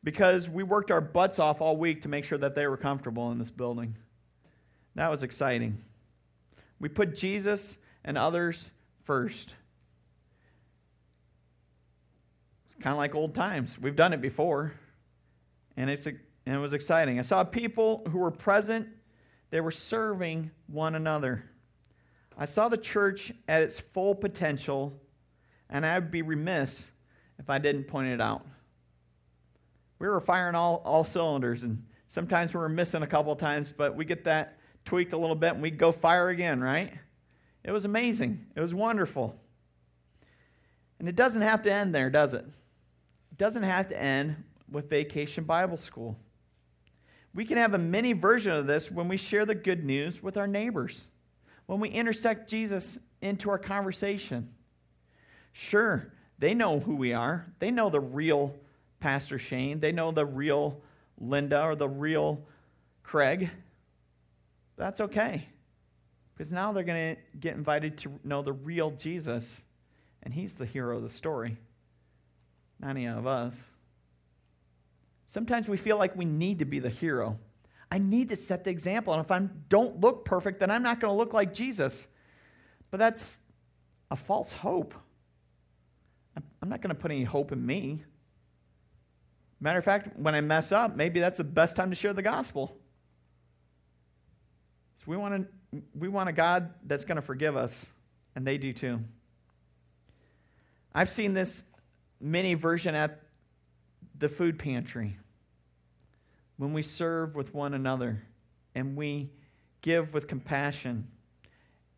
[0.04, 3.32] because we worked our butts off all week to make sure that they were comfortable
[3.32, 3.96] in this building.
[4.96, 5.84] That was exciting.
[6.80, 8.70] We put Jesus and others
[9.06, 9.56] first.
[12.80, 13.78] kind of like old times.
[13.78, 14.74] We've done it before,
[15.76, 16.08] and, it's,
[16.50, 17.20] and it was exciting.
[17.20, 18.88] I saw people who were present,
[19.52, 21.44] they were serving one another.
[22.36, 25.00] I saw the church at its full potential,
[25.70, 26.90] and I would be remiss
[27.38, 28.48] if I didn't point it out.
[30.00, 33.72] We were firing all, all cylinders, and sometimes we were missing a couple of times,
[33.72, 36.92] but we get that tweaked a little bit and we go fire again, right?
[37.64, 38.48] It was amazing.
[38.56, 39.36] It was wonderful.
[40.98, 42.44] And it doesn't have to end there, does it?
[42.44, 46.18] It doesn't have to end with Vacation Bible School.
[47.34, 50.38] We can have a mini version of this when we share the good news with
[50.38, 51.08] our neighbors,
[51.66, 54.50] when we intersect Jesus into our conversation.
[55.52, 58.56] Sure, they know who we are, they know the real
[59.00, 60.82] Pastor Shane, they know the real
[61.20, 62.42] Linda or the real
[63.04, 63.50] Craig.
[64.78, 65.48] That's okay.
[66.36, 69.62] Because now they're going to get invited to know the real Jesus,
[70.24, 71.58] and he's the hero of the story
[72.80, 73.56] not any of us.
[75.30, 77.38] Sometimes we feel like we need to be the hero.
[77.92, 79.14] I need to set the example.
[79.14, 79.40] And if I
[79.70, 82.08] don't look perfect, then I'm not going to look like Jesus.
[82.90, 83.38] But that's
[84.10, 84.96] a false hope.
[86.36, 88.04] I'm not going to put any hope in me.
[89.60, 92.24] Matter of fact, when I mess up, maybe that's the best time to share the
[92.24, 92.76] gospel.
[94.98, 97.86] So we want, to, we want a God that's going to forgive us,
[98.36, 99.00] and they do too.
[100.96, 101.64] I've seen this
[102.20, 103.22] mini version at
[104.20, 105.18] the food pantry
[106.58, 108.22] when we serve with one another
[108.76, 109.32] and we
[109.82, 111.08] give with compassion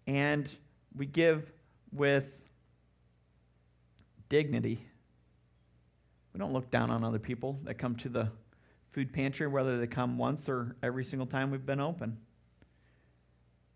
[0.08, 0.50] and
[0.96, 1.52] we give
[1.92, 2.30] with
[4.30, 4.86] dignity.
[6.34, 8.30] We don't look down on other people that come to the
[8.92, 12.18] food pantry, whether they come once or every single time we've been open.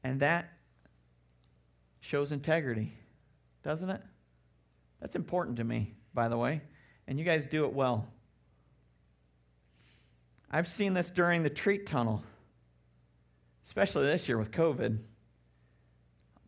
[0.03, 0.53] And that
[1.99, 2.93] shows integrity,
[3.63, 4.01] doesn't it?
[5.01, 6.61] That's important to me by the way,
[7.07, 8.07] and you guys do it well.
[10.55, 12.23] I've seen this during the treat tunnel,
[13.61, 14.99] especially this year with COVID.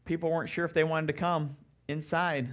[0.05, 1.57] People weren't sure if they wanted to come
[1.89, 2.47] inside.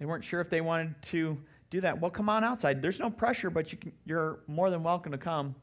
[0.00, 1.38] They weren't sure if they wanted to
[1.70, 2.00] do that.
[2.00, 2.82] Well, come on outside.
[2.82, 5.54] There's no pressure, but you can, you're more than welcome to come.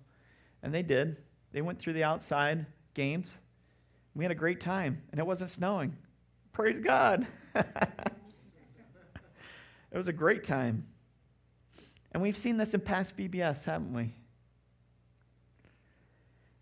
[0.64, 1.18] And they did.
[1.52, 3.38] They went through the outside games.
[4.14, 5.98] We had a great time, and it wasn't snowing.
[6.54, 7.28] Praise God.
[9.92, 10.88] It was a great time.
[12.12, 14.14] And we've seen this in past VBS, haven't we?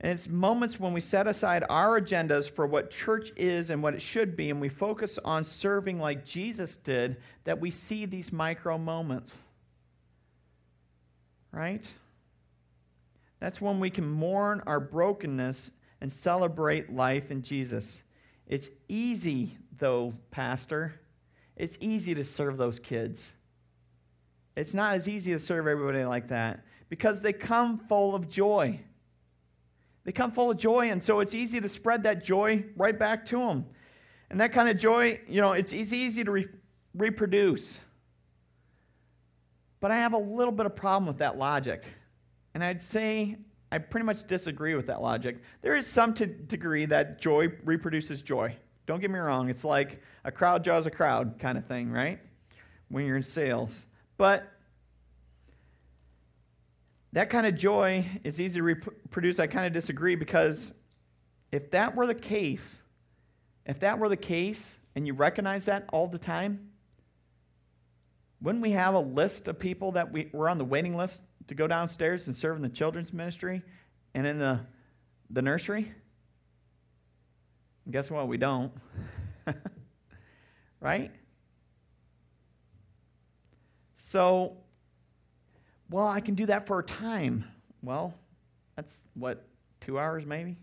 [0.03, 3.93] And it's moments when we set aside our agendas for what church is and what
[3.93, 8.33] it should be, and we focus on serving like Jesus did, that we see these
[8.33, 9.37] micro moments.
[11.53, 11.85] Right?
[13.39, 18.03] That's when we can mourn our brokenness and celebrate life in Jesus.
[18.45, 20.99] It's easy, though, Pastor.
[21.55, 23.31] It's easy to serve those kids.
[24.57, 28.81] It's not as easy to serve everybody like that because they come full of joy.
[30.05, 33.25] They come full of joy, and so it's easy to spread that joy right back
[33.25, 33.65] to them.
[34.29, 36.47] And that kind of joy, you know, it's easy, easy to re-
[36.93, 37.81] reproduce.
[39.79, 41.83] But I have a little bit of problem with that logic.
[42.53, 43.37] And I'd say
[43.71, 45.41] I pretty much disagree with that logic.
[45.61, 48.55] There is some t- degree that joy reproduces joy.
[48.85, 52.19] Don't get me wrong, it's like a crowd draws a crowd kind of thing, right?
[52.89, 53.85] When you're in sales.
[54.17, 54.43] But
[57.13, 59.39] that kind of joy is easy to reproduce.
[59.39, 60.73] I kind of disagree because
[61.51, 62.81] if that were the case,
[63.65, 66.71] if that were the case and you recognize that all the time,
[68.41, 71.55] wouldn't we have a list of people that we, were on the waiting list to
[71.55, 73.61] go downstairs and serve in the children's ministry
[74.15, 74.59] and in the,
[75.29, 75.91] the nursery?
[77.85, 78.27] And guess what?
[78.27, 78.71] We don't.
[80.81, 81.11] right?
[83.97, 84.57] So,
[85.89, 87.45] well, I can do that for a time.
[87.81, 88.13] Well,
[88.75, 89.45] that's what,
[89.81, 90.57] two hours maybe?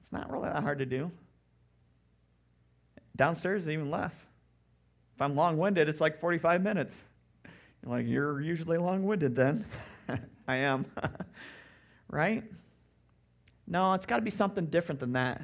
[0.00, 1.10] It's not really that hard to do.
[3.16, 4.14] Downstairs is even less.
[5.14, 6.96] If I'm long winded, it's like 45 minutes.
[7.82, 9.64] You're like, you're usually long winded then.
[10.48, 10.86] I am.
[12.08, 12.44] right?
[13.66, 15.42] No, it's got to be something different than that.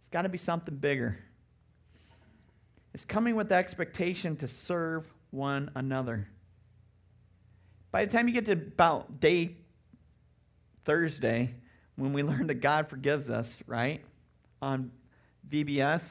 [0.00, 1.18] It's got to be something bigger.
[2.94, 6.28] It's coming with the expectation to serve one another.
[7.90, 9.56] By the time you get to about day
[10.84, 11.54] Thursday,
[11.96, 14.02] when we learn that God forgives us, right,
[14.60, 14.90] on
[15.48, 16.02] VBS,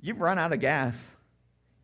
[0.00, 0.96] you've run out of gas.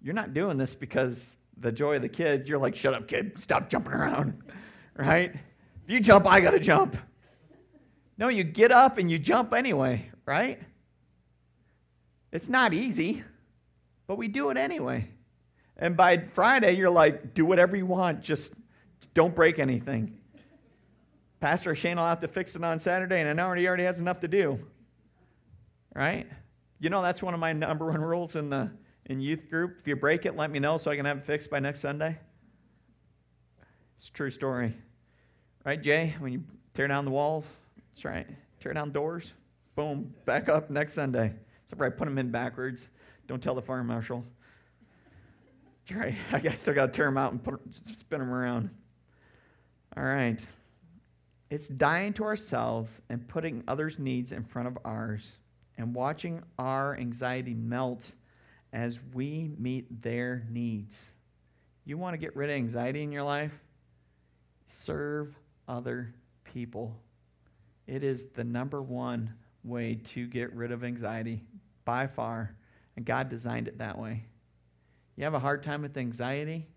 [0.01, 3.39] You're not doing this because the joy of the kid, you're like, shut up, kid,
[3.39, 4.41] stop jumping around,
[4.97, 5.35] right?
[5.85, 6.97] If you jump, I got to jump.
[8.17, 10.61] No, you get up and you jump anyway, right?
[12.33, 13.25] It's not easy,
[14.07, 15.09] but we do it anyway.
[15.77, 18.55] And by Friday, you're like, do whatever you want, just
[19.07, 20.19] don't break anything.
[21.41, 24.01] Pastor Shane will have to fix it on Saturday, and I know he already has
[24.01, 24.59] enough to do.
[25.95, 26.27] Right?
[26.81, 28.71] You know, that's one of my number one rules in the
[29.07, 29.77] in youth group.
[29.81, 31.81] If you break it, let me know so I can have it fixed by next
[31.81, 32.19] Sunday.
[33.97, 34.77] It's a true story.
[35.65, 36.15] Right, Jay?
[36.19, 36.45] When you
[36.75, 37.47] tear down the walls,
[37.91, 38.27] that's right.
[38.61, 39.33] Tear down doors,
[39.75, 41.33] boom, back up next Sunday.
[41.65, 42.89] Except I put them in backwards.
[43.27, 44.25] Don't tell the fire marshal.
[45.87, 46.15] That's right.
[46.33, 48.71] I still got to tear them out and put, spin them around.
[49.99, 50.41] All right.
[51.51, 55.33] It's dying to ourselves and putting others' needs in front of ours
[55.77, 58.13] and watching our anxiety melt
[58.73, 61.11] as we meet their needs.
[61.85, 63.51] You want to get rid of anxiety in your life?
[64.67, 65.35] Serve
[65.67, 66.95] other people.
[67.89, 69.35] It is the number one
[69.65, 71.43] way to get rid of anxiety
[71.85, 72.55] by far,
[72.95, 74.27] and God designed it that way.
[75.17, 76.69] You have a hard time with anxiety?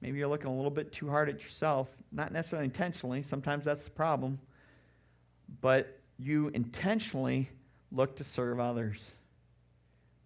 [0.00, 3.84] Maybe you're looking a little bit too hard at yourself, not necessarily intentionally, sometimes that's
[3.84, 4.38] the problem,
[5.60, 7.48] but you intentionally
[7.92, 9.12] look to serve others.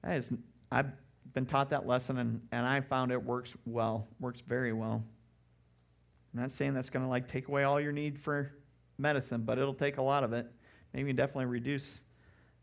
[0.03, 0.33] That is
[0.71, 0.91] I've
[1.35, 5.05] been taught that lesson and, and I found it works well, works very well.
[6.35, 8.53] I'm not saying that's going to like take away all your need for
[8.99, 10.47] medicine, but it'll take a lot of it.
[10.95, 12.01] Maybe you definitely reduce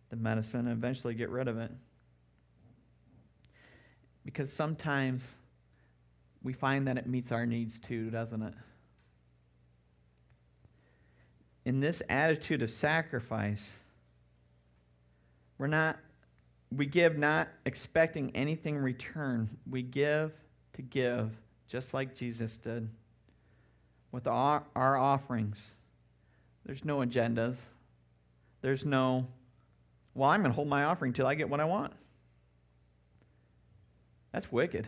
[0.10, 1.72] the medicine and eventually get rid of it.
[4.26, 5.24] Because sometimes
[6.42, 8.54] we find that it meets our needs too, doesn't it?
[11.66, 13.76] In this attitude of sacrifice,
[15.58, 16.00] we're not
[16.76, 19.50] we give not expecting anything in return.
[19.70, 20.32] We give
[20.74, 21.32] to give,
[21.68, 22.90] just like Jesus did.
[24.12, 25.60] With our, our offerings,
[26.66, 27.58] there's no agendas.
[28.62, 29.28] There's no,
[30.14, 31.94] well, I'm going to hold my offering till I get what I want.
[34.32, 34.88] That's wicked.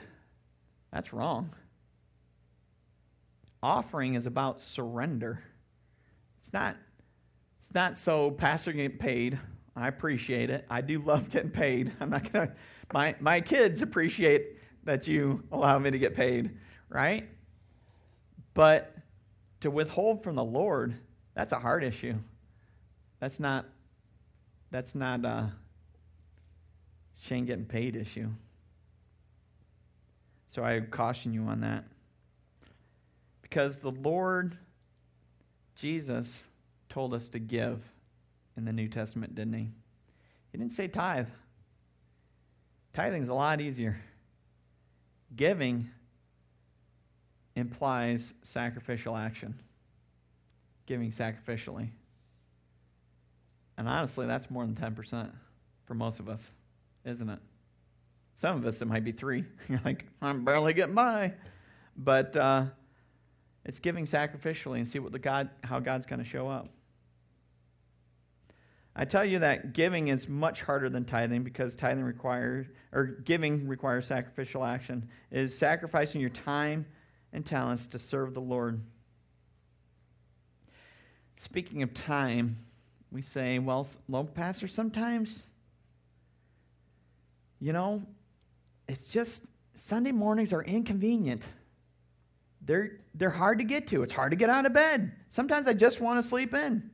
[0.91, 1.51] That's wrong.
[3.63, 5.43] Offering is about surrender.
[6.41, 6.75] It's not,
[7.57, 9.39] it's not so pastor get paid
[9.75, 10.65] I appreciate it.
[10.69, 11.91] I do love getting paid.
[11.99, 12.51] I'm not to,
[12.93, 16.51] my, my kids appreciate that you allow me to get paid,
[16.89, 17.29] right?
[18.53, 18.95] But
[19.61, 20.95] to withhold from the Lord,
[21.35, 22.15] that's a hard issue.
[23.19, 23.65] That's not,
[24.71, 25.53] that's not a
[27.17, 28.29] Shane getting paid issue.
[30.47, 31.85] So I caution you on that.
[33.41, 34.57] Because the Lord
[35.75, 36.43] Jesus
[36.89, 37.81] told us to give
[38.57, 39.69] in the New Testament, didn't he?
[40.51, 41.27] He didn't say tithe.
[42.93, 43.99] Tithing is a lot easier.
[45.35, 45.89] Giving
[47.55, 49.55] implies sacrificial action,
[50.85, 51.89] giving sacrificially.
[53.77, 55.31] And honestly, that's more than 10%.
[55.85, 56.51] for most of us,
[57.05, 57.39] isn't it?
[58.35, 59.43] Some of us, it might be three.
[59.69, 61.33] You're like, I'm barely getting by.
[61.97, 62.65] But uh,
[63.63, 66.67] it's giving sacrificially and see what the God, how God's going to show up.
[68.95, 73.67] I tell you that giving is much harder than tithing because tithing requires, or giving
[73.67, 75.07] requires sacrificial action.
[75.29, 76.85] It is sacrificing your time
[77.31, 78.81] and talents to serve the Lord.
[81.37, 82.57] Speaking of time,
[83.11, 83.85] we say, well,
[84.35, 85.47] Pastor, sometimes,
[87.59, 88.01] you know,
[88.89, 91.45] it's just Sunday mornings are inconvenient.
[92.65, 94.03] They're, they're hard to get to.
[94.03, 95.11] It's hard to get out of bed.
[95.29, 96.89] Sometimes I just want to sleep in.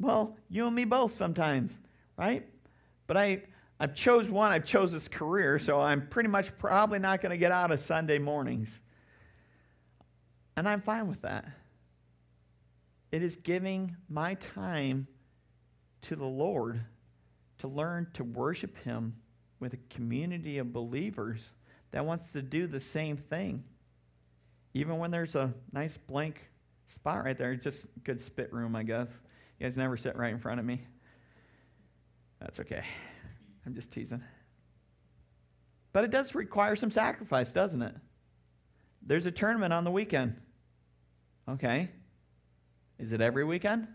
[0.00, 1.78] Well, you and me both sometimes,
[2.16, 2.46] right?
[3.06, 3.42] But I,
[3.78, 7.38] I've chose one, I've chose this career, so I'm pretty much probably not going to
[7.38, 8.80] get out of Sunday mornings.
[10.56, 11.44] And I'm fine with that.
[13.12, 15.06] It is giving my time
[16.02, 16.80] to the Lord
[17.58, 19.14] to learn to worship Him
[19.60, 21.40] with a community of believers
[21.92, 23.64] that wants to do the same thing.
[24.74, 26.40] Even when there's a nice blank
[26.86, 29.08] spot right there, just good spit room, I guess.
[29.58, 30.82] You guys never sit right in front of me.
[32.40, 32.84] That's okay.
[33.64, 34.22] I'm just teasing.
[35.92, 37.94] But it does require some sacrifice, doesn't it?
[39.00, 40.36] There's a tournament on the weekend.
[41.48, 41.90] Okay.
[42.98, 43.86] Is it every weekend?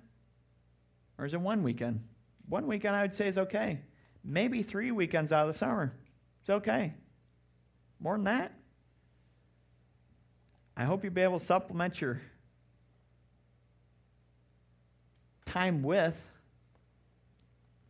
[1.17, 2.03] Or is it one weekend?
[2.47, 3.81] One weekend I would say is okay.
[4.23, 5.93] Maybe three weekends out of the summer.
[6.41, 6.93] It's okay.
[7.99, 8.53] More than that,
[10.79, 12.21] I hope you'll be able to supplement your
[15.45, 16.15] time with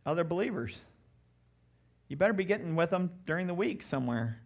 [0.04, 0.76] other believers.
[2.08, 4.40] You better be getting with them during the week somewhere.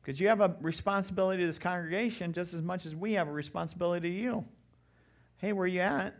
[0.00, 3.32] Because you have a responsibility to this congregation just as much as we have a
[3.32, 4.46] responsibility to you.
[5.36, 6.16] Hey, where are you at?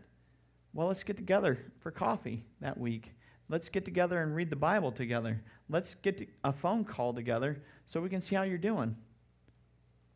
[0.75, 3.11] Well, let's get together for coffee that week.
[3.47, 5.41] Let's get together and read the Bible together.
[5.67, 8.95] Let's get a phone call together so we can see how you're doing.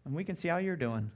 [0.06, 1.10] And we can see how you're doing.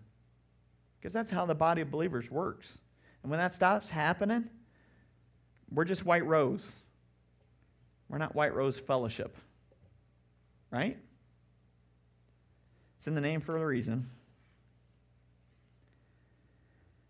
[0.99, 2.79] Because that's how the body of believers works.
[3.21, 4.49] And when that stops happening,
[5.71, 6.71] we're just White Rose.
[8.09, 9.35] We're not White Rose Fellowship.
[10.71, 10.97] Right?
[12.97, 14.09] It's in the name for a reason.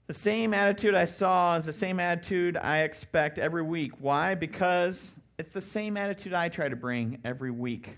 [0.07, 3.91] The same attitude I saw is the same attitude I expect every week.
[3.99, 4.35] Why?
[4.35, 7.97] Because it's the same attitude I try to bring every week.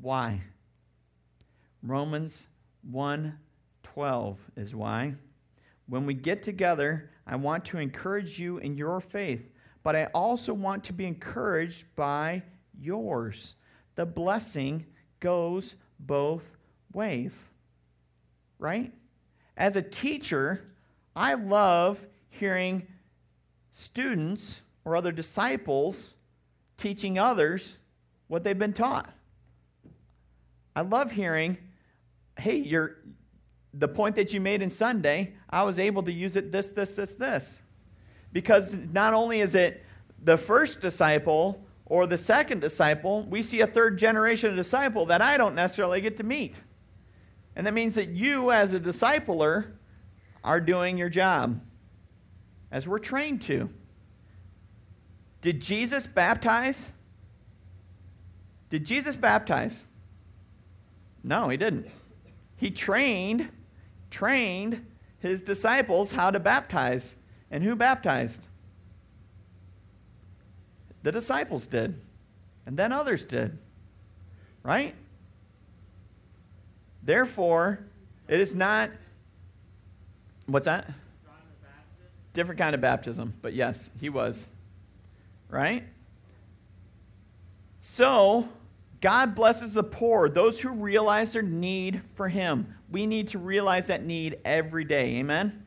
[0.00, 0.40] Why?
[1.82, 2.46] Romans
[3.82, 5.14] 1:12 is why.
[5.86, 9.50] When we get together, I want to encourage you in your faith,
[9.82, 12.42] but I also want to be encouraged by
[12.78, 13.56] yours.
[13.94, 14.86] The blessing
[15.20, 16.44] goes both
[16.92, 17.36] ways.
[18.58, 18.92] Right?
[19.56, 20.64] As a teacher,
[21.14, 22.86] I love hearing
[23.70, 26.14] students or other disciples
[26.76, 27.78] teaching others
[28.28, 29.12] what they've been taught.
[30.74, 31.58] I love hearing,
[32.38, 32.96] hey, you're,
[33.74, 36.94] the point that you made in Sunday, I was able to use it this, this,
[36.94, 37.60] this, this.
[38.32, 39.84] Because not only is it
[40.22, 45.20] the first disciple or the second disciple, we see a third generation of disciple that
[45.20, 46.54] I don't necessarily get to meet.
[47.56, 49.72] And that means that you, as a discipler,
[50.44, 51.60] are doing your job
[52.70, 53.68] as we're trained to.
[55.42, 56.90] Did Jesus baptize?
[58.70, 59.84] Did Jesus baptize?
[61.22, 61.88] No, he didn't.
[62.56, 63.50] He trained
[64.12, 64.86] trained
[65.18, 67.16] his disciples how to baptize.
[67.50, 68.46] And who baptized?
[71.02, 72.00] The disciples did.
[72.64, 73.58] And then others did.
[74.62, 74.94] Right?
[77.02, 77.80] Therefore,
[78.28, 78.90] it is not
[80.46, 80.86] What's that?
[82.32, 84.48] Different kind of baptism, but yes, he was.
[85.48, 85.84] Right?
[87.80, 88.48] So,
[89.02, 92.74] God blesses the poor, those who realize their need for Him.
[92.90, 95.16] We need to realize that need every day.
[95.16, 95.66] Amen?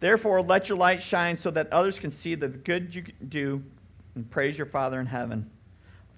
[0.00, 3.62] Therefore, let your light shine so that others can see the good you do
[4.14, 5.50] and praise your Father in heaven.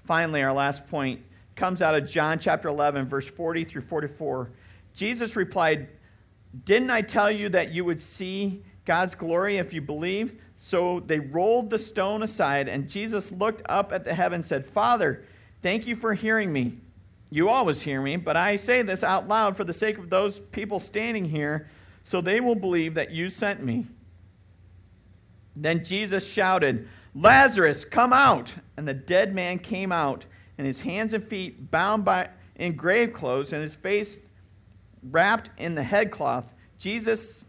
[0.05, 1.21] Finally, our last point
[1.57, 4.51] comes out of John chapter 11, verse 40 through 44.
[4.95, 5.89] Jesus replied,
[6.64, 10.41] didn't I tell you that you would see God's glory if you believe?
[10.55, 14.64] So they rolled the stone aside, and Jesus looked up at the heaven and said,
[14.64, 15.25] Father,
[15.63, 16.79] thank you for hearing me.
[17.31, 20.39] You always hear me, but I say this out loud for the sake of those
[20.39, 21.69] people standing here,
[22.03, 23.87] so they will believe that you sent me.
[25.57, 28.53] Then Jesus shouted, Lazarus, come out!
[28.77, 30.25] And the dead man came out,
[30.59, 34.19] and his hands and feet bound by, in grave clothes, and his face
[35.03, 37.45] wrapped in the headcloth, Jesus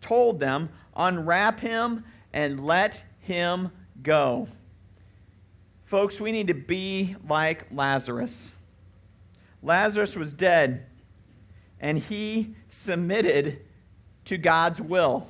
[0.00, 3.70] told them, Unwrap him and let him
[4.02, 4.48] go.
[5.92, 8.54] Folks, we need to be like Lazarus.
[9.62, 10.86] Lazarus was dead,
[11.80, 13.60] and he submitted
[14.24, 15.28] to God's will.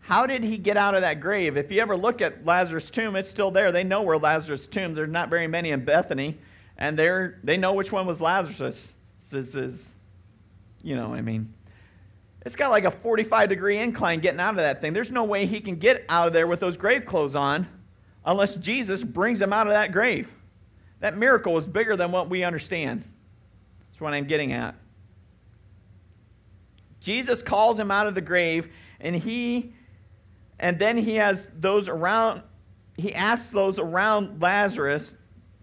[0.00, 1.56] How did he get out of that grave?
[1.56, 3.70] If you ever look at Lazarus' tomb, it's still there.
[3.70, 4.94] They know where Lazarus' tomb.
[4.94, 6.38] There's not very many in Bethany,
[6.76, 8.94] and they they know which one was Lazarus.
[9.30, 9.94] This is,
[10.82, 11.54] you know, what I mean,
[12.44, 14.94] it's got like a 45 degree incline getting out of that thing.
[14.94, 17.68] There's no way he can get out of there with those grave clothes on
[18.24, 20.28] unless Jesus brings him out of that grave.
[21.00, 23.04] That miracle is bigger than what we understand.
[23.88, 24.74] That's what I'm getting at.
[27.00, 28.68] Jesus calls him out of the grave,
[29.00, 29.74] and he
[30.58, 32.42] and then he has those around
[32.96, 35.16] he asks those around Lazarus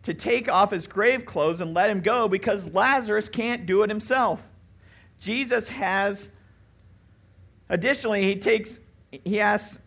[0.03, 3.89] to take off his grave clothes and let him go because Lazarus can't do it
[3.89, 4.41] himself.
[5.19, 6.31] Jesus has
[7.69, 8.79] additionally he takes
[9.11, 9.79] he asks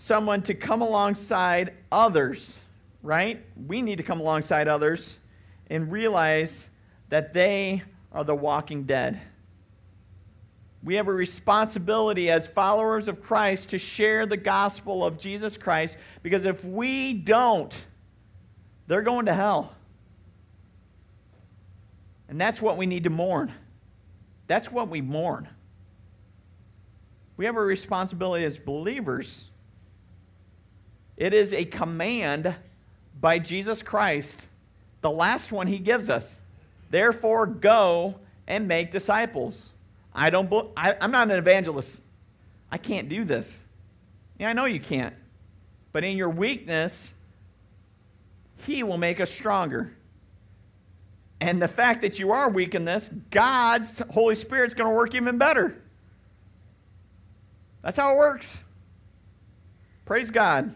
[0.00, 2.62] someone to come alongside others,
[3.02, 3.44] right?
[3.66, 5.18] We need to come alongside others
[5.68, 6.66] and realize
[7.10, 9.20] that they are the walking dead.
[10.82, 15.98] We have a responsibility as followers of Christ to share the gospel of Jesus Christ
[16.22, 17.76] because if we don't,
[18.86, 19.74] they're going to hell.
[22.30, 23.52] And that's what we need to mourn.
[24.46, 25.46] That's what we mourn.
[27.36, 29.49] We have a responsibility as believers.
[31.20, 32.56] It is a command
[33.20, 34.40] by Jesus Christ,
[35.02, 36.40] the last one he gives us.
[36.88, 38.14] Therefore, go
[38.48, 39.66] and make disciples.
[40.14, 40.50] I don't.
[40.74, 42.00] I, I'm not an evangelist.
[42.72, 43.62] I can't do this.
[44.38, 45.14] Yeah, I know you can't.
[45.92, 47.12] But in your weakness,
[48.64, 49.92] He will make us stronger.
[51.38, 55.14] And the fact that you are weak in this, God's Holy Spirit's going to work
[55.14, 55.76] even better.
[57.82, 58.64] That's how it works.
[60.06, 60.74] Praise God.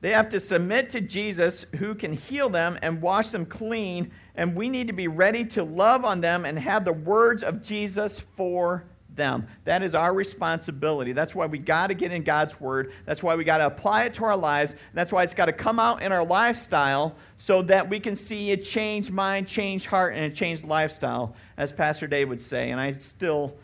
[0.00, 4.56] They have to submit to Jesus who can heal them and wash them clean, and
[4.56, 8.18] we need to be ready to love on them and have the words of Jesus
[8.18, 8.84] for
[9.14, 9.46] them.
[9.64, 11.12] That is our responsibility.
[11.12, 12.92] That's why we got to get in God's word.
[13.04, 14.74] That's why we got to apply it to our lives.
[14.94, 18.52] That's why it's got to come out in our lifestyle so that we can see
[18.52, 22.70] a changed mind, changed heart, and a changed lifestyle, as Pastor Dave would say.
[22.70, 23.56] And I still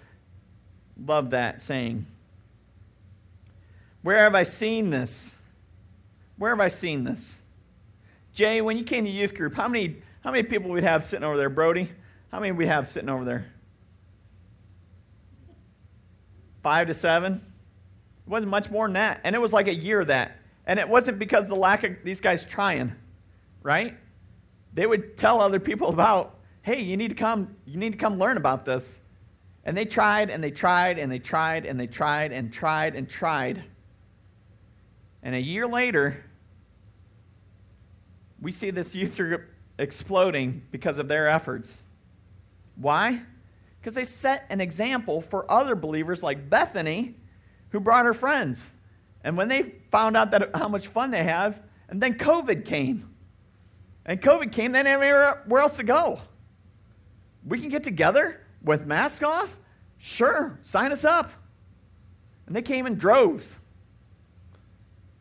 [1.03, 2.05] love that saying.
[4.03, 5.36] Where have I seen this?
[6.39, 7.37] Where have I seen this?
[8.33, 11.25] Jay, when you came to youth group, how many, how many people we'd have sitting
[11.25, 11.49] over there?
[11.49, 11.91] Brody,
[12.31, 13.47] how many we have sitting over there?
[16.63, 17.35] Five to seven?
[18.27, 19.21] It wasn't much more than that.
[19.25, 20.37] And it was like a year that.
[20.67, 22.93] And it wasn't because the lack of these guys trying,
[23.63, 23.97] right?
[24.75, 28.19] They would tell other people about, hey, you need to come, you need to come
[28.19, 28.99] learn about this.
[29.65, 33.09] And they tried and they tried and they tried and they tried and tried and
[33.09, 33.65] tried.
[35.23, 36.23] And a year later,
[38.47, 39.43] we see this youth group
[39.77, 41.83] exploding because of their efforts.
[42.77, 43.21] Why?
[43.81, 47.17] Because they set an example for other believers like Bethany,
[47.71, 48.63] who brought her friends.
[49.25, 53.13] And when they found out that how much fun they have, and then COVID came.
[54.05, 56.21] And COVID came, they didn't have anywhere else to go.
[57.45, 59.59] We can get together with masks off?
[59.99, 61.33] Sure, sign us up.
[62.47, 63.59] And they came in droves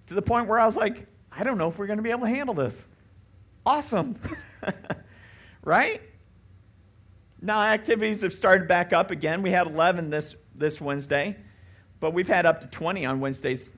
[0.05, 2.11] to the point where I was like, I don't know if we're going to be
[2.11, 2.88] able to handle this.
[3.66, 4.20] Awesome.
[5.63, 6.01] right?
[7.41, 9.41] Now, activities have started back up again.
[9.41, 11.36] We had 11 this, this Wednesday,
[11.99, 13.72] but we've had up to 20 on Wednesdays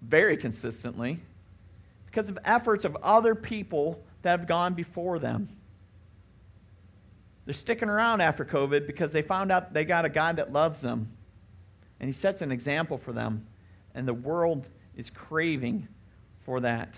[0.00, 1.20] very consistently
[2.06, 5.48] because of efforts of other people that have gone before them.
[7.44, 10.82] They're sticking around after COVID because they found out they got a God that loves
[10.82, 11.10] them.
[11.98, 13.46] And He sets an example for them.
[13.94, 15.88] And the world is craving
[16.40, 16.94] for that.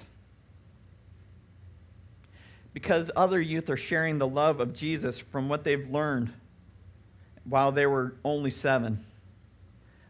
[2.73, 6.33] Because other youth are sharing the love of Jesus from what they've learned
[7.45, 9.05] while they were only seven.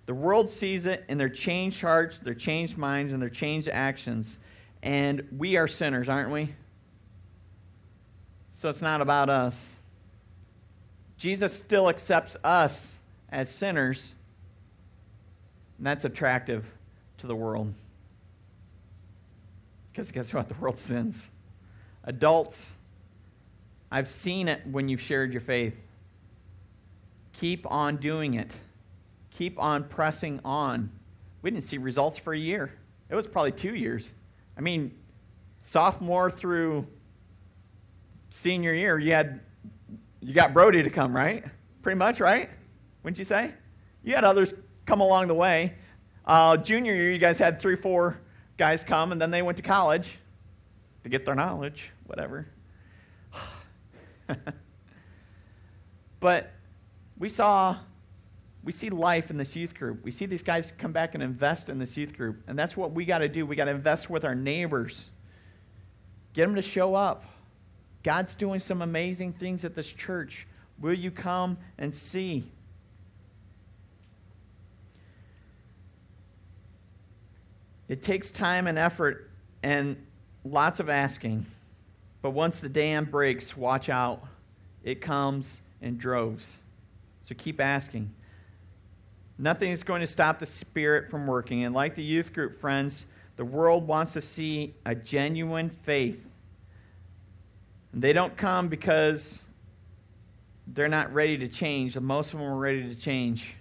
[0.06, 4.38] The world sees it in their changed hearts, their changed minds, and their changed actions.
[4.82, 6.54] And we are sinners, aren't we?
[8.48, 9.76] So it's not about us.
[11.16, 12.98] Jesus still accepts us
[13.30, 14.14] as sinners,
[15.78, 16.66] and that's attractive
[17.18, 17.72] to the world.
[19.92, 20.48] Because guess what?
[20.48, 21.30] The world sins.
[22.04, 22.72] Adults,
[23.90, 25.76] I've seen it when you've shared your faith.
[27.32, 28.52] Keep on doing it.
[29.30, 30.90] Keep on pressing on.
[31.42, 32.72] We didn't see results for a year.
[33.08, 34.12] It was probably two years.
[34.56, 34.94] I mean,
[35.62, 36.86] sophomore through
[38.30, 39.40] senior year, you had
[40.20, 41.44] you got Brody to come, right?
[41.82, 42.50] Pretty much, right?
[43.02, 43.54] Wouldn't you say?
[44.04, 44.52] You had others
[44.84, 45.74] come along the way.
[46.26, 48.20] Uh, junior year, you guys had three, four
[48.58, 50.18] guys come, and then they went to college.
[51.02, 52.46] To get their knowledge, whatever.
[56.20, 56.52] but
[57.18, 57.76] we saw
[58.62, 60.04] we see life in this youth group.
[60.04, 62.42] We see these guys come back and invest in this youth group.
[62.46, 63.46] And that's what we got to do.
[63.46, 65.10] We got to invest with our neighbors.
[66.34, 67.24] Get them to show up.
[68.02, 70.46] God's doing some amazing things at this church.
[70.78, 72.50] Will you come and see?
[77.88, 79.30] It takes time and effort
[79.62, 79.96] and
[80.44, 81.46] lots of asking.
[82.22, 84.22] But once the dam breaks, watch out.
[84.82, 86.58] It comes in droves.
[87.22, 88.10] So keep asking.
[89.38, 91.64] Nothing is going to stop the Spirit from working.
[91.64, 96.26] And like the youth group, friends, the world wants to see a genuine faith.
[97.92, 99.42] And they don't come because
[100.66, 101.98] they're not ready to change.
[101.98, 103.56] Most of them are ready to change.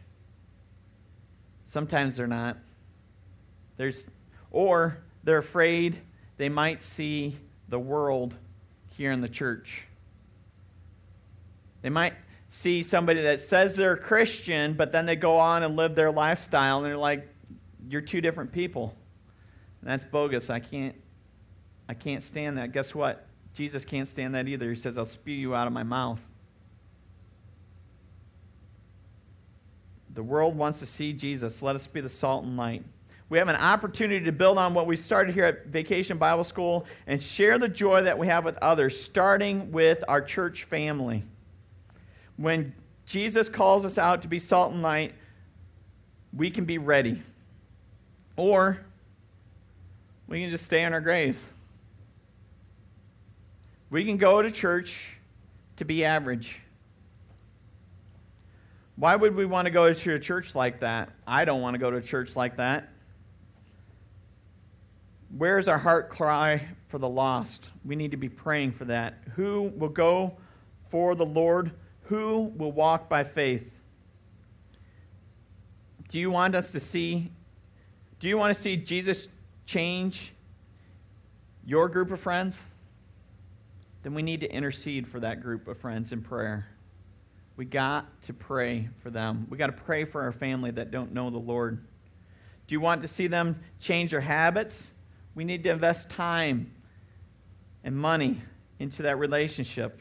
[1.66, 2.58] Sometimes they're not.
[3.78, 4.06] There's,
[4.52, 6.00] or they're afraid
[6.40, 7.36] they might see
[7.68, 8.34] the world
[8.96, 9.86] here in the church.
[11.82, 12.14] They might
[12.48, 16.12] see somebody that says they're a Christian, but then they go on and live their
[16.12, 17.28] lifestyle, and they're like,
[17.90, 18.96] "You're two different people."
[19.82, 20.50] And that's bogus.
[20.50, 20.96] I can't,
[21.90, 22.72] I can't stand that.
[22.72, 23.28] Guess what?
[23.54, 24.70] Jesus can't stand that either.
[24.70, 26.22] He says, "I'll spew you out of my mouth."
[30.14, 31.62] The world wants to see Jesus.
[31.62, 32.86] Let us be the salt and light.
[33.30, 36.86] We have an opportunity to build on what we started here at Vacation Bible School
[37.06, 41.24] and share the joy that we have with others, starting with our church family
[42.40, 42.74] when
[43.06, 45.14] Jesus calls us out to be salt and light,
[46.34, 47.22] we can be ready.
[48.38, 48.80] Or
[50.28, 51.44] we can just stay in our graves.
[53.90, 55.18] We can go to church
[55.76, 56.62] to be average.
[58.96, 61.10] Why would we want to go to a church like that?
[61.28, 62.88] I don't want to go to a church like that.
[65.38, 67.70] Where's our heart cry for the lost?
[67.86, 69.20] We need to be praying for that.
[69.36, 70.38] Who will go
[70.90, 71.72] for the Lord?
[72.04, 73.72] Who will walk by faith?
[76.08, 77.32] Do you want us to see?
[78.20, 79.30] Do you want to see Jesus
[79.66, 80.34] change
[81.66, 82.64] your group of friends?
[84.02, 86.68] Then we need to intercede for that group of friends in prayer.
[87.56, 89.46] We got to pray for them.
[89.50, 91.86] We got to pray for our family that don't know the Lord.
[92.66, 94.94] Do you want to see them change their habits?
[95.36, 96.72] We need to invest time
[97.84, 98.42] and money
[98.80, 100.00] into that relationship.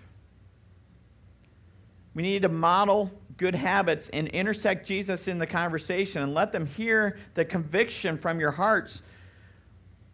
[2.14, 6.66] We need to model good habits and intersect Jesus in the conversation and let them
[6.66, 9.02] hear the conviction from your hearts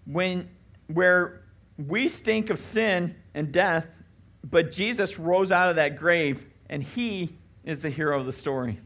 [0.05, 0.49] when
[0.89, 1.43] where
[1.79, 3.87] we stink of sin and death,
[4.45, 8.79] but Jesus rose out of that grave and he is the hero of the story.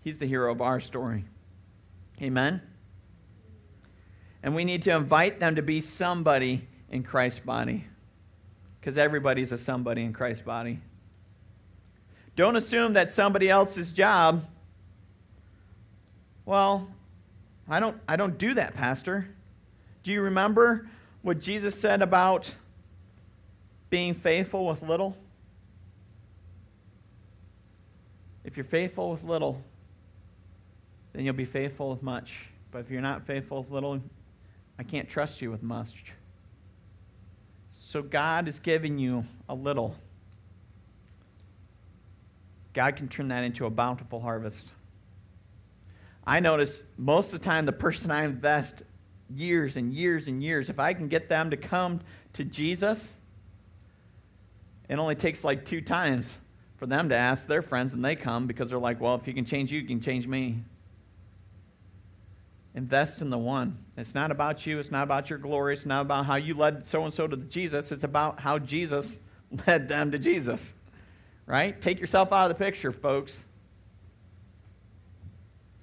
[0.00, 1.24] He's the hero of our story.
[2.20, 2.60] Amen.
[4.44, 7.86] And we need to invite them to be somebody in Christ's body.
[8.78, 10.80] Because everybody's a somebody in Christ's body.
[12.36, 14.44] Don't assume that somebody else's job.
[16.44, 16.86] Well,
[17.66, 19.26] I don't, I don't do that, Pastor.
[20.02, 20.90] Do you remember
[21.22, 22.52] what Jesus said about
[23.88, 25.16] being faithful with little?
[28.44, 29.62] If you're faithful with little,
[31.14, 32.50] then you'll be faithful with much.
[32.70, 34.02] But if you're not faithful with little,
[34.78, 36.12] I can't trust you with much.
[37.70, 39.96] So God is giving you a little.
[42.72, 44.72] God can turn that into a bountiful harvest.
[46.26, 48.82] I notice most of the time the person I invest
[49.30, 52.00] years and years and years, if I can get them to come
[52.34, 53.14] to Jesus,
[54.88, 56.32] it only takes like two times
[56.76, 59.34] for them to ask their friends and they come because they're like, well, if you
[59.34, 60.62] can change you, you can change me.
[62.74, 63.78] Invest in the one.
[63.96, 64.78] It's not about you.
[64.78, 65.74] It's not about your glory.
[65.74, 67.92] It's not about how you led so and so to Jesus.
[67.92, 69.20] It's about how Jesus
[69.66, 70.74] led them to Jesus
[71.46, 71.80] right?
[71.80, 73.44] Take yourself out of the picture, folks.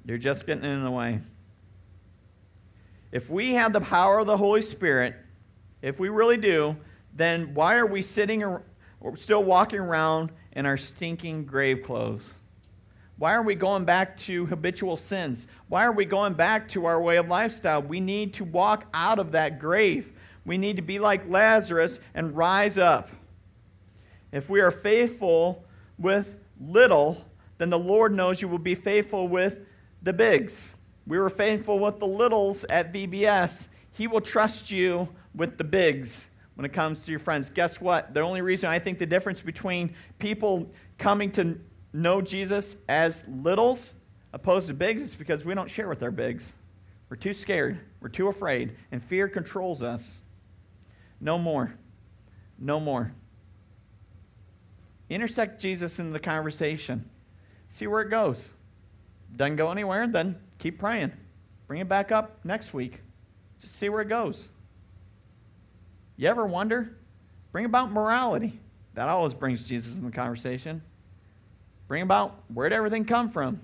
[0.05, 1.19] You're just getting in the way.
[3.11, 5.15] If we have the power of the Holy Spirit,
[5.81, 6.75] if we really do,
[7.13, 8.63] then why are we sitting or
[9.17, 12.33] still walking around in our stinking grave clothes?
[13.21, 15.47] Why are we going back to habitual sins?
[15.67, 17.79] Why are we going back to our way of lifestyle?
[17.79, 20.11] We need to walk out of that grave.
[20.43, 23.11] We need to be like Lazarus and rise up.
[24.31, 25.63] If we are faithful
[25.99, 27.23] with little,
[27.59, 29.67] then the Lord knows you will be faithful with
[30.01, 30.73] the bigs.
[31.05, 33.67] We were faithful with the littles at VBS.
[33.91, 37.51] He will trust you with the bigs when it comes to your friends.
[37.51, 38.15] Guess what?
[38.15, 41.59] The only reason I think the difference between people coming to
[41.93, 43.93] know Jesus as littles
[44.33, 46.51] opposed to bigs is because we don't share with our bigs.
[47.09, 50.19] We're too scared, we're too afraid, and fear controls us.
[51.19, 51.75] No more.
[52.57, 53.11] No more.
[55.09, 57.09] Intersect Jesus in the conversation.
[57.67, 58.53] See where it goes.
[59.35, 61.11] Doesn't go anywhere, then keep praying.
[61.67, 63.01] Bring it back up next week.
[63.59, 64.51] Just see where it goes.
[66.17, 66.97] You ever wonder?
[67.51, 68.59] Bring about morality.
[68.93, 70.81] That always brings Jesus in the conversation.
[71.91, 73.59] Bring about where did everything come from?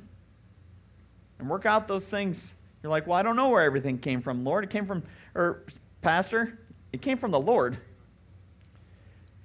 [1.40, 2.54] And work out those things.
[2.84, 4.66] You're like, well, I don't know where everything came from, Lord.
[4.66, 5.04] It came from,
[5.34, 5.64] or
[6.02, 6.60] Pastor,
[6.92, 7.78] it came from the Lord.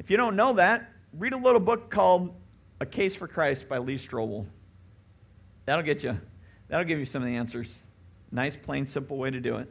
[0.01, 2.35] If you don't know that, read a little book called
[2.81, 4.47] A Case for Christ by Lee Strobel.
[5.65, 6.21] That'll get you,
[6.67, 7.85] that'll give you some of the answers.
[8.33, 9.71] Nice, plain, simple way to do it.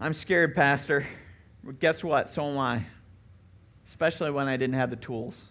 [0.00, 1.06] I'm scared, Pastor.
[1.62, 2.30] But guess what?
[2.30, 2.86] So am I.
[3.84, 5.42] Especially when I didn't have the tools.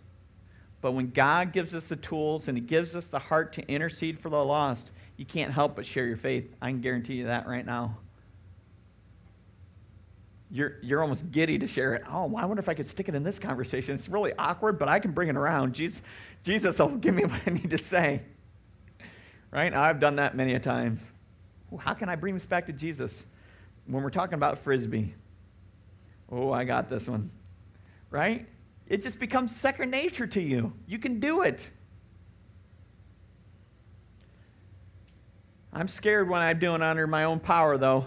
[0.84, 4.20] But when God gives us the tools and He gives us the heart to intercede
[4.20, 6.54] for the lost, you can't help but share your faith.
[6.62, 7.98] I can guarantee you that right now.
[10.52, 12.04] You're, you're almost giddy to share it.
[12.12, 13.96] Oh, I wonder if I could stick it in this conversation.
[13.96, 15.74] It's really awkward, but I can bring it around.
[15.74, 16.02] Jesus,
[16.44, 18.22] Jesus will give me what I need to say.
[19.52, 19.74] Right?
[19.74, 21.02] I've done that many a times.
[21.80, 23.26] How can I bring this back to Jesus
[23.88, 25.14] when we're talking about frisbee?
[26.30, 27.32] Oh, I got this one.
[28.10, 28.48] Right?
[28.94, 30.72] It just becomes second nature to you.
[30.86, 31.68] You can do it.
[35.74, 38.06] I'm scared when I'm doing it under my own power, though.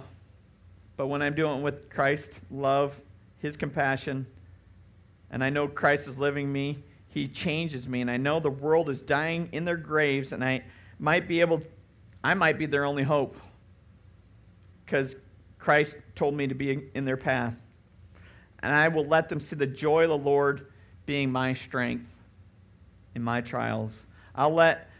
[0.96, 3.00] But when I'm doing it with Christ, love,
[3.38, 4.28] His compassion,
[5.28, 8.88] and I know Christ is living me, He changes me, and I know the world
[8.88, 10.62] is dying in their graves, and I
[11.00, 11.62] might be able,
[12.22, 13.36] I might be their only hope,
[14.84, 15.16] because
[15.58, 17.56] Christ told me to be in their path
[18.60, 20.66] and I will let them see the joy of the Lord
[21.06, 22.12] being my strength
[23.14, 24.04] in my trials.
[24.34, 24.90] I'll let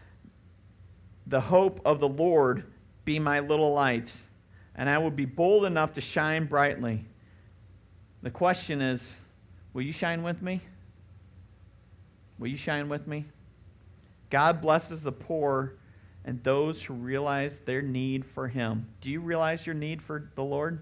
[1.27, 2.63] the hope of the Lord
[3.05, 4.13] be my little light,
[4.75, 7.05] and I will be bold enough to shine brightly.
[8.23, 9.17] The question is
[9.73, 10.61] will you shine with me?
[12.39, 13.25] Will you shine with me?
[14.29, 15.73] God blesses the poor
[16.25, 18.87] and those who realize their need for Him.
[19.01, 20.81] Do you realize your need for the Lord?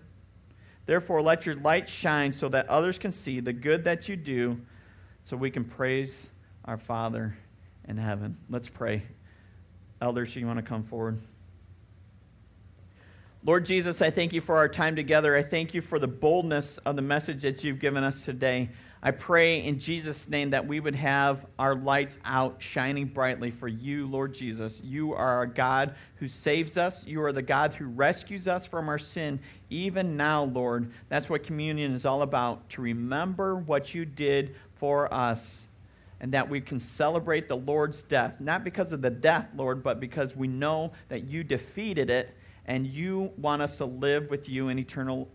[0.85, 4.59] Therefore, let your light shine so that others can see the good that you do,
[5.25, 6.29] so we can praise
[6.65, 7.35] our Father
[7.87, 8.37] in heaven.
[8.47, 9.01] Let's pray.
[9.99, 11.19] Elders, do you want to come forward?
[13.43, 15.35] Lord Jesus, I thank you for our time together.
[15.35, 18.69] I thank you for the boldness of the message that you've given us today.
[19.01, 23.67] I pray in Jesus' name that we would have our lights out shining brightly for
[23.67, 24.81] you, Lord Jesus.
[24.83, 27.05] You are a God who saves us.
[27.05, 30.91] You are the God who rescues us from our sin, even now, Lord.
[31.07, 35.65] That's what communion is all about to remember what you did for us
[36.19, 39.99] and that we can celebrate the Lord's death, not because of the death, Lord, but
[39.99, 44.69] because we know that you defeated it and you want us to live with you
[44.69, 45.27] in eternal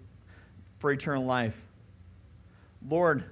[0.78, 1.55] for eternal life.
[2.88, 3.24] Lord,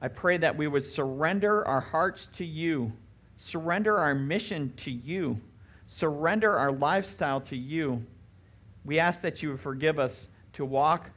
[0.00, 2.92] I pray that we would surrender our hearts to you,
[3.36, 5.40] surrender our mission to you,
[5.86, 8.04] surrender our lifestyle to you.
[8.84, 11.10] We ask that you would forgive us to walk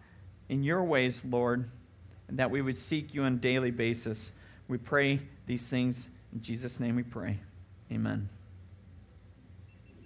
[0.49, 1.69] in your ways, Lord,
[2.27, 4.31] and that we would seek you on a daily basis.
[4.67, 7.39] We pray these things in Jesus' name we pray.
[7.91, 8.29] Amen.